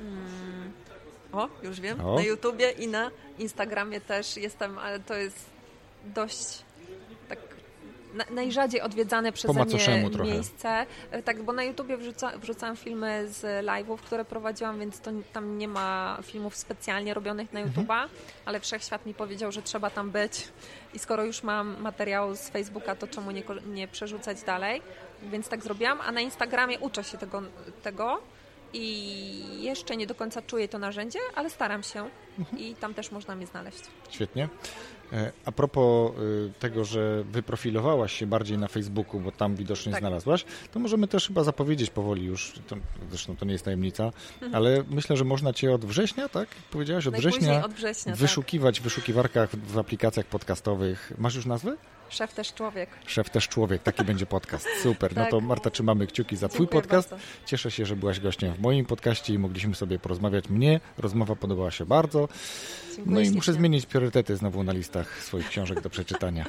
[0.00, 0.72] Mm,
[1.36, 2.00] o, już wiem.
[2.00, 2.14] O.
[2.14, 5.46] Na YouTubie i na Instagramie też jestem, ale to jest
[6.04, 6.62] dość
[7.28, 7.38] tak
[8.14, 10.86] na, najrzadziej odwiedzane przeze mnie miejsce.
[11.10, 15.58] E, tak, bo na YouTubie wrzuca, wrzucam filmy z live'ów, które prowadziłam, więc to, tam
[15.58, 17.86] nie ma filmów specjalnie robionych na mhm.
[17.86, 18.08] YouTube'a,
[18.44, 20.48] ale Wszechświat mi powiedział, że trzeba tam być
[20.94, 24.82] i skoro już mam materiał z Facebooka, to czemu nie, nie przerzucać dalej?
[25.22, 27.42] Więc tak zrobiłam, a na Instagramie uczę się tego,
[27.82, 28.20] tego
[28.72, 32.58] i jeszcze nie do końca czuję to narzędzie, ale staram się mhm.
[32.58, 33.80] i tam też można mnie znaleźć.
[34.10, 34.48] Świetnie.
[35.12, 40.00] E, a propos y, tego, że wyprofilowałaś się bardziej na Facebooku, bo tam widocznie tak.
[40.00, 42.76] znalazłaś, to możemy też chyba zapowiedzieć powoli już, to,
[43.10, 44.54] zresztą to nie jest tajemnica, mhm.
[44.54, 46.48] ale myślę, że można Cię od września, tak?
[46.70, 48.20] Powiedziałaś od września, od września tak.
[48.20, 48.80] wyszukiwać tak.
[48.80, 51.12] w wyszukiwarkach w aplikacjach podcastowych.
[51.18, 51.76] Masz już nazwę?
[52.08, 52.90] Szef też człowiek.
[53.06, 54.66] Szef też człowiek, taki będzie podcast.
[54.82, 55.14] Super.
[55.14, 55.24] tak.
[55.24, 57.10] No to Marta, trzymamy kciuki za Twój podcast.
[57.10, 57.26] Bardzo.
[57.46, 60.48] Cieszę się, że byłaś gościem w moim podcaście i mogliśmy sobie porozmawiać.
[60.48, 62.28] Mnie rozmowa podobała się bardzo.
[62.96, 66.46] Dziękuję no i muszę zmienić priorytety znowu na listach swoich książek do przeczytania.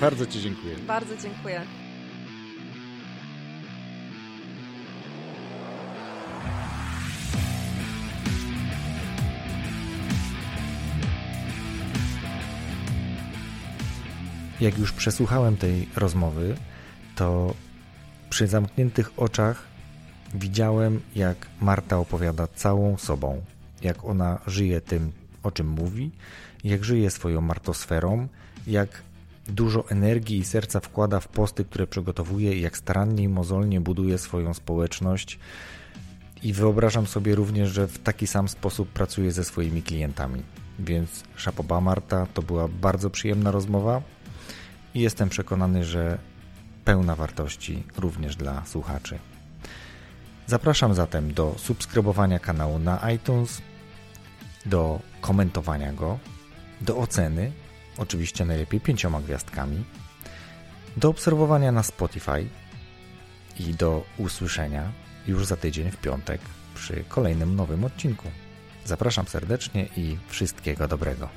[0.00, 0.76] Bardzo Ci dziękuję.
[0.76, 1.89] Bardzo dziękuję.
[14.60, 16.56] Jak już przesłuchałem tej rozmowy,
[17.16, 17.54] to
[18.30, 19.66] przy zamkniętych oczach
[20.34, 23.42] widziałem, jak Marta opowiada całą sobą,
[23.82, 26.10] jak ona żyje tym, o czym mówi,
[26.64, 28.28] jak żyje swoją martosferą,
[28.66, 29.02] jak
[29.48, 34.54] dużo energii i serca wkłada w posty, które przygotowuje, jak starannie i mozolnie buduje swoją
[34.54, 35.38] społeczność.
[36.42, 40.42] I wyobrażam sobie również, że w taki sam sposób pracuje ze swoimi klientami.
[40.78, 44.02] Więc szapoba Marta, to była bardzo przyjemna rozmowa
[44.94, 46.18] i jestem przekonany, że
[46.84, 49.18] pełna wartości również dla słuchaczy.
[50.46, 53.62] Zapraszam zatem do subskrybowania kanału na iTunes,
[54.66, 56.18] do komentowania go,
[56.80, 57.52] do oceny,
[57.98, 59.84] oczywiście najlepiej pięcioma gwiazdkami,
[60.96, 62.48] do obserwowania na Spotify
[63.58, 64.92] i do usłyszenia
[65.26, 66.40] już za tydzień w piątek
[66.74, 68.28] przy kolejnym nowym odcinku.
[68.84, 71.28] Zapraszam serdecznie i wszystkiego dobrego.